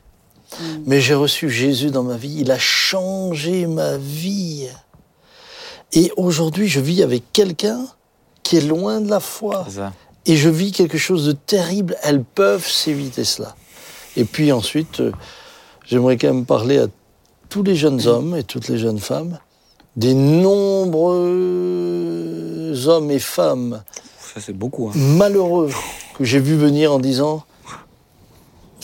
[0.86, 2.36] Mais j'ai reçu Jésus dans ma vie.
[2.40, 4.68] Il a changé ma vie.
[5.94, 7.86] Et aujourd'hui, je vis avec quelqu'un
[8.44, 9.66] qui est loin de la foi.
[10.26, 11.96] Et je vis quelque chose de terrible.
[12.04, 13.56] Elles peuvent s'éviter cela.
[14.18, 15.12] Et puis ensuite, euh,
[15.86, 16.88] j'aimerais quand même parler à
[17.50, 19.40] tous les jeunes hommes et toutes les jeunes femmes,
[19.96, 21.12] des nombreux
[22.88, 23.84] hommes et femmes
[24.34, 24.88] Ça, c'est beaucoup.
[24.90, 24.94] hein.
[24.96, 25.70] malheureux
[26.18, 27.44] que j'ai vu venir en disant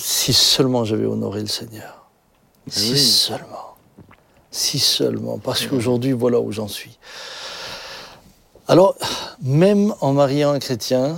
[0.09, 2.07] si seulement j'avais honoré le Seigneur.
[2.69, 2.97] Si Oui.
[2.99, 3.75] seulement.
[4.51, 5.37] Si seulement.
[5.37, 6.97] Parce qu'aujourd'hui, voilà où j'en suis.
[8.69, 8.95] Alors,
[9.41, 11.17] même en mariant un chrétien,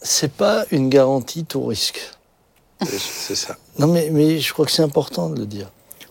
[0.00, 2.00] c'est pas une garantie tout risque.
[2.86, 3.56] C'est- ça.
[3.80, 5.68] Non, mais, mais je crois que c'est important de le dire.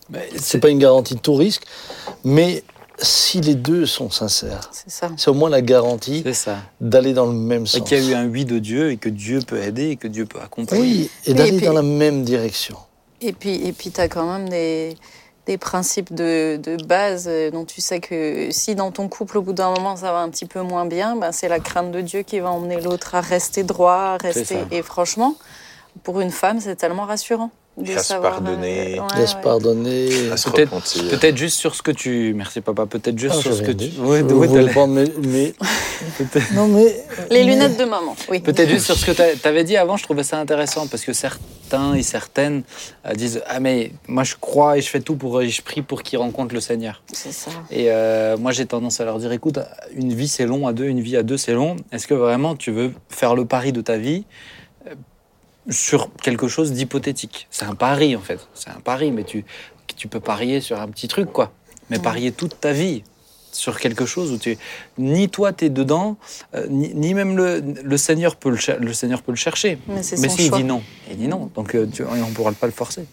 [0.09, 1.63] Mais C'est pas une garantie tout risque,
[2.25, 2.65] mais
[3.01, 5.09] si les deux sont sincères, C'est ça.
[5.17, 6.23] c'est au moins la garantie
[6.79, 7.87] d'aller dans le même Et sens.
[7.87, 10.07] qu'il y a eu un oui de Dieu et que Dieu peut aider et que
[10.07, 10.81] Dieu peut accompagner.
[10.81, 12.77] Oui, et d'aller et dans la même direction.
[13.21, 14.95] Et puis, et puis tu as quand même des,
[15.45, 19.41] des principes de, de base euh, dont tu sais que si dans ton couple, au
[19.41, 22.01] bout d'un moment, ça va un petit peu moins bien, ben, c'est la crainte de
[22.01, 24.57] Dieu qui va emmener l'autre à rester droit, à rester.
[24.71, 25.35] Et franchement,
[26.03, 27.51] pour une femme, c'est tellement rassurant.
[27.77, 28.97] De Et à se savoir, pardonner.
[28.97, 30.29] euh, ouais, pardonner.
[30.31, 31.09] À se Peut-être- repentir.
[31.09, 32.33] Peut-être juste sur ce que tu.
[32.33, 32.85] Merci papa.
[32.85, 33.89] Peut-être juste Ah, sur ce que tu.
[33.99, 34.23] Ouais,
[34.73, 35.53] pas, mais, mais-
[36.53, 36.85] non mais
[37.31, 38.39] Les mais- lunettes de maman, oui.
[38.39, 41.11] Peut-être juste sur ce que tu avais dit avant, je trouvais ça intéressant parce que
[41.11, 42.63] certains et certaines
[43.05, 45.41] euh, disent Ah, mais moi je crois et je fais tout pour.
[45.41, 47.01] Je prie pour qu'ils rencontrent le Seigneur.
[47.11, 47.51] C'est ça.
[47.71, 49.59] Et euh, moi j'ai tendance à leur dire Écoute,
[49.93, 51.75] une vie c'est long à deux, une vie à deux c'est long.
[51.91, 54.31] Est-ce que vraiment tu veux faire le pari de ta vie euh,
[55.69, 58.39] sur quelque chose d'hypothétique C'est un pari en fait.
[58.53, 59.45] C'est un pari, mais tu,
[59.97, 61.51] tu peux parier sur un petit truc quoi.
[61.89, 63.03] Mais parier toute ta vie
[63.51, 64.57] sur quelque chose où tu
[64.97, 66.17] ni toi t'es dedans,
[66.55, 69.77] euh, ni, ni même le, le Seigneur peut le, le Seigneur peut le chercher.
[69.87, 71.49] Mais Mais s'il dit non, il dit non.
[71.55, 73.05] Donc euh, tu- on ne pourra pas le forcer.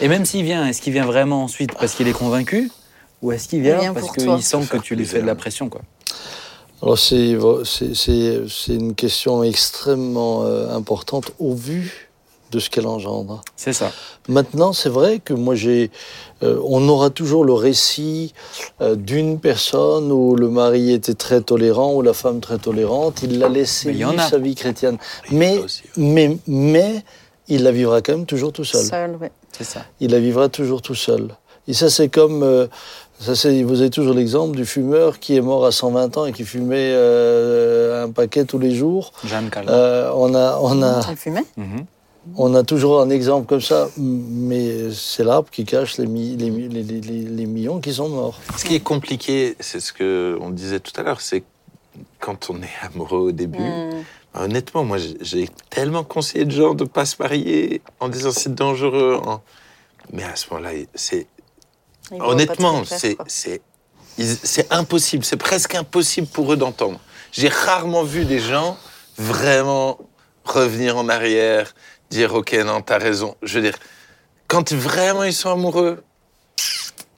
[0.00, 2.70] Et même s'il vient, est-ce qu'il vient vraiment ensuite parce qu'il est convaincu
[3.22, 5.68] ou est-ce qu'il vient, vient parce qu'il sent que tu lui fais de la pression
[5.68, 5.80] quoi?
[6.82, 12.10] Alors c'est c'est- c'est c'est une question extrêmement euh, importante au vu
[12.50, 13.40] de ce qu'elle engendre.
[13.56, 13.90] C'est ça.
[14.28, 15.90] Maintenant, c'est vrai que moi j'ai,
[16.44, 18.32] euh, on aura toujours le récit
[18.80, 23.38] euh, d'une personne où le mari était très tolérant ou la femme très tolérante, il
[23.40, 24.28] l'a laissé en vivre a.
[24.28, 24.98] sa vie chrétienne,
[25.32, 25.60] mais
[25.96, 27.02] mais mais
[27.48, 28.84] il la vivra quand même toujours tout seul.
[28.84, 29.32] Seul, ouais.
[29.56, 29.84] C'est ça.
[30.00, 31.34] il la vivra toujours tout seul.
[31.66, 32.42] Et ça, c'est comme.
[32.42, 32.66] euh,
[33.20, 36.32] ça, c'est, vous avez toujours l'exemple du fumeur qui est mort à 120 ans et
[36.32, 39.12] qui fumait euh, un paquet tous les jours.
[39.24, 39.50] Jeanne.
[39.68, 41.86] Euh, on, a, on, a, fumait Mhm.
[42.36, 46.50] on a toujours un exemple comme ça, mais c'est l'arbre qui cache les, mi- les,
[46.50, 48.38] mi- les, les- les- les millions qui sont morts.
[48.56, 51.44] Ce qui est compliqué, c'est ce que on disait tout à l'heure, c'est
[52.20, 53.58] quand on est amoureux au début.
[53.60, 54.02] Hmm.
[54.36, 59.20] Honnêtement, moi, j'ai- tellement conseillé de gens de pas se marier en disant c'est dangereux.
[60.12, 61.26] Mais à ce moment-là, c'est
[62.12, 65.24] Ils honnêtement, c'est impossible.
[65.24, 67.00] C'est presque impossible pour eux d'entendre.
[67.32, 68.76] J'ai rarement vu des gens
[69.18, 69.98] vraiment
[70.44, 71.74] revenir en arrière,
[72.10, 73.34] dire ok non t'as raison.
[73.42, 73.76] Je veux dire,
[74.46, 76.02] quand vraiment ils sont amoureux,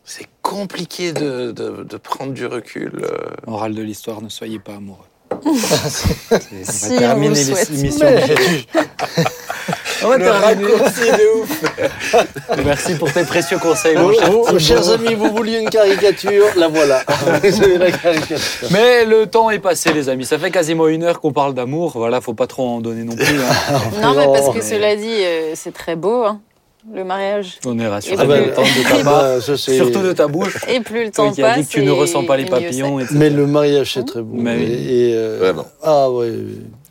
[0.05, 2.93] c'est compliqué de, de- de prendre du recul.
[3.03, 3.17] euh.
[3.47, 5.05] Morale de l'histoire, ne soyez pas amoureux.
[5.45, 8.07] C'est- Si, on on va terminer l'émission.
[10.05, 11.63] On va Le raccourci de ouf.
[12.65, 14.59] Merci pour tes précieux conseils, mon cher vous- Thibaut.
[14.59, 17.03] chers amis, vous vouliez une caricature, la voilà.
[17.79, 18.69] La caricature.
[18.71, 20.25] Mais le temps est passé, les amis.
[20.25, 21.93] Ça fait quasiment une heure qu'on parle d'amour.
[21.97, 23.25] Voilà, faut pas trop en donner non plus.
[23.25, 23.79] hein.
[24.03, 26.41] Non, mais parce que mais- cela dit, euh, c'est très beau, hein,
[26.95, 27.59] le mariage.
[27.67, 28.17] On est rassurés.
[28.19, 30.59] Ah de ben, l'entendre de ta Ah bah, ça, Surtout de ta bouche.
[30.69, 31.59] Et plus le temps qui as passe.
[31.61, 33.01] dit que tu ne ressens pas les papillons.
[33.01, 33.15] etc.
[33.19, 34.37] Mais le mariage, c'est très beau.
[34.37, 34.87] Mais oui.
[34.89, 35.67] Et, euh, Vraiment.
[35.83, 36.33] Ah ouais.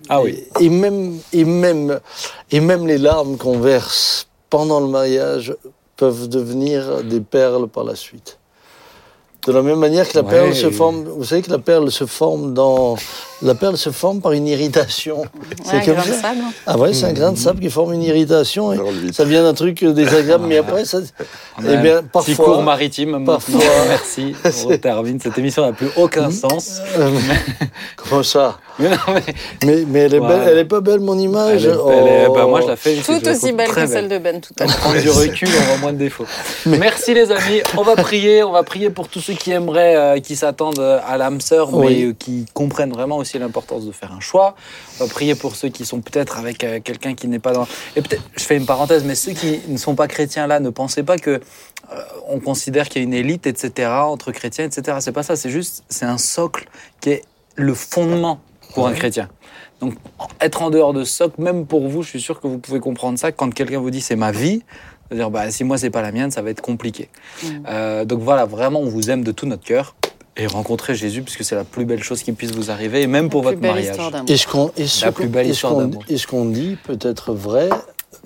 [0.10, 0.44] Ah oui.
[0.60, 2.00] Et, et même, et même,
[2.52, 5.56] et même les larmes qu'on verse pendant le mariage
[5.98, 8.38] peuvent devenir des perles par la suite.
[9.48, 10.30] De la même manière que la Ouais.
[10.32, 12.96] perle se forme, vous savez que la perle se forme dans,
[13.46, 15.20] la perle se forme par une irritation.
[15.20, 15.26] Ouais,
[15.74, 16.22] un comme grain de ça.
[16.22, 16.40] sable.
[16.68, 18.74] Ah ouais, c'est un grain de sable qui forme une irritation.
[18.74, 18.80] et
[19.14, 20.98] ça vient d'un truc désagréable, mais après, ça,
[21.58, 23.24] On eh bien, un Petit parfois, cours maritime.
[23.26, 24.36] parfois- Merci.
[24.68, 25.20] On termine.
[25.20, 26.80] Cette émission n'a plus aucun sens.
[26.98, 27.10] Euh,
[27.96, 29.24] comment ça Mais non, mais
[29.66, 30.38] mais, mais elle est Voilà.
[30.40, 31.64] belle, elle est pas belle mon image.
[31.64, 32.34] elle est- elle est- Oh.
[32.34, 32.96] bah, moi, je la fais.
[32.96, 34.76] Tout aussi belle que celle de Ben tout à l'heure.
[34.78, 36.26] prendre du recul, on voit moins de défauts.
[36.66, 40.20] Merci les amis, on va prier, on va prier pour tous ceux qui aimeraient, euh,
[40.20, 41.78] qui s'attendent à l'âme sœur, mais
[42.08, 42.16] Oui.
[42.20, 44.56] qui comprennent vraiment aussi l'importance de faire un choix.
[45.00, 47.68] Va prier pour ceux qui sont peut-être avec euh, quelqu'un qui n'est pas dans...
[47.96, 50.70] Et peut-être, je fais une parenthèse, mais ceux qui ne sont pas chrétiens là, ne
[50.70, 51.42] pensez pas que
[51.92, 54.98] euh, on considère qu'il y a une élite, etc., entre chrétiens, etc.
[55.02, 56.68] C'est pas ça, c'est juste, c'est un socle
[57.02, 57.22] qui est
[57.56, 58.40] le fondement
[58.74, 59.30] pour un chrétien.
[59.80, 59.96] Donc,
[60.42, 62.80] être en dehors de ce socle, même pour vous, je suis sûr que vous pouvez
[62.80, 63.32] comprendre ça.
[63.32, 64.64] Quand quelqu'un vous dit c'est ma vie,
[65.08, 67.10] c'est-à-dire bah, si moi c'est pas la mienne, ça va être compliqué.
[67.44, 67.48] Mm.
[67.68, 69.96] Euh, donc voilà, vraiment, on vous aime de tout notre cœur
[70.38, 73.30] et rencontrer Jésus, puisque c'est la plus belle chose qui puisse vous arriver, et même
[73.30, 73.86] pour La votre mariage.
[73.92, 74.30] histoire d'amour.
[74.30, 76.04] Et ce qu'on et ce La plus qu'on- belle et ce histoire qu'on- d'amour.
[76.10, 77.70] et ce qu'on dit peut être vrai.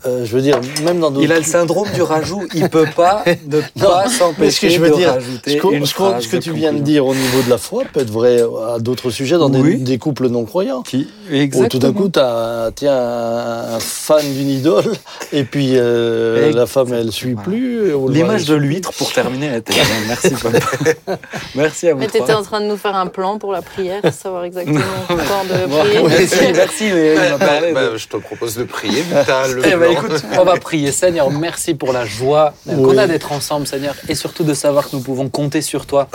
[0.06, 1.24] Euh, je veux dire, même dans d'autres.
[1.26, 4.70] Il a le syndrome du rajout, il peut pas ne pas mais ce que s'empêcher
[4.70, 7.06] je veux de dire, rajouter une ce qu'on- phrase ce que tu viens de dire
[7.06, 8.42] au niveau de la foi peut être vrai
[8.74, 9.78] à d'autres sujets dans des- Oui.
[9.78, 10.82] des, couples non croyants.
[10.82, 11.70] Qui, Où exactement.
[11.70, 14.92] tout d'un coup, tu as tiens, un, fan d'une idole,
[15.34, 17.50] et puis euh, Et- la femme, elle suit Voilà.
[17.50, 17.92] plus.
[18.10, 19.80] L'image de l'huître pour terminer la télé.
[20.08, 20.54] Merci, Paul.
[21.56, 22.22] Merci à vous Mais trois.
[22.22, 25.68] t'étais en train de nous faire un plan pour la prière, savoir exactement quand de
[25.80, 26.04] prier.
[26.08, 29.89] merci, merci, mais de- Bah, je te propose de prier, le blanc.
[29.92, 30.92] Écoute, on va prier.
[30.92, 34.96] Seigneur, merci pour la joie qu'on a d'être ensemble, Seigneur, et surtout de savoir que
[34.96, 36.08] nous pouvons compter sur toi.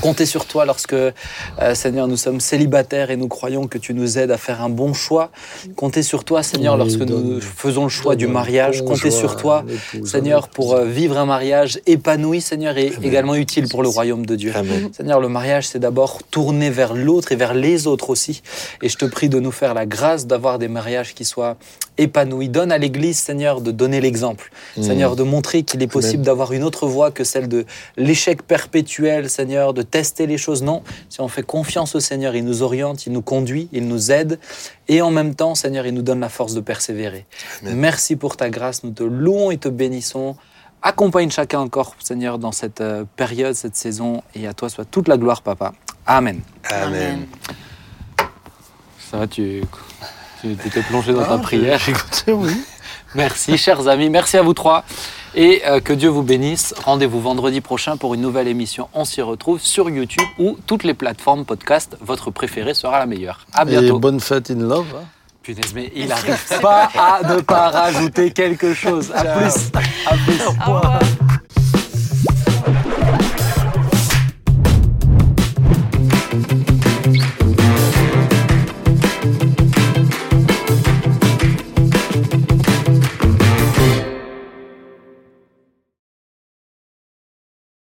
[0.00, 1.12] Compter sur toi lorsque, euh,
[1.74, 4.94] Seigneur, nous sommes célibataires et nous croyons que tu nous aides à faire un bon
[4.94, 5.30] choix.
[5.76, 8.84] Compter sur toi, Seigneur, Oui, lorsque donne- nous faisons le choix du mariage.
[8.84, 9.64] Compter sur toi,
[10.04, 14.34] Seigneur, pour euh, vivre un mariage épanoui, Seigneur, et également utile pour le royaume de
[14.34, 14.52] Dieu.
[14.54, 14.90] Amen.
[14.96, 18.42] Seigneur, le mariage, c'est d'abord tourner vers l'autre et vers les autres aussi.
[18.82, 21.56] Et je te prie de nous faire la grâce d'avoir des mariages qui soient
[21.98, 22.48] épanouis.
[22.48, 24.50] Donne à l'Église, Seigneur, de donner l'exemple.
[24.76, 24.82] Mm.
[24.82, 29.28] Seigneur, de montrer qu'il est possible d'avoir une autre voie que celle de l'échec perpétuel,
[29.28, 30.62] Seigneur, de tester les choses.
[30.62, 34.12] Non, si on fait confiance au Seigneur, il nous oriente, il nous conduit, il nous
[34.12, 34.38] aide.
[34.88, 37.26] Et en même temps, Seigneur, il nous donne la force de persévérer.
[37.62, 37.76] Amen.
[37.76, 38.84] Merci pour ta grâce.
[38.84, 40.36] Nous te louons et te bénissons.
[40.82, 44.22] Accompagne chacun encore, Seigneur, dans cette euh, période, cette saison.
[44.34, 45.72] Et à toi soit toute la gloire, Papa.
[46.06, 46.40] Amen.
[46.70, 47.26] Amen.
[49.10, 49.62] Ça va, tu
[50.42, 51.80] tu étais plongé dans ta Ah, prière.
[51.88, 52.50] Écoutez, oui.
[53.14, 54.08] Merci, chers amis.
[54.10, 54.84] Merci à vous trois.
[55.34, 56.74] Et euh, que Dieu vous bénisse.
[56.84, 58.88] Rendez-vous vendredi prochain pour une nouvelle émission.
[58.94, 61.96] On s'y retrouve sur YouTube ou toutes les plateformes podcast.
[62.00, 63.46] Votre préféré sera la meilleure.
[63.54, 63.98] À Et bientôt.
[63.98, 64.86] bonne fête in love.
[64.96, 65.04] hein.
[65.42, 69.10] Punaise, mais il n'arrive pas à ne pas rajouter quelque chose.
[69.14, 69.70] À plus.
[70.06, 70.40] À plus.
[70.46, 71.00] Au revoir.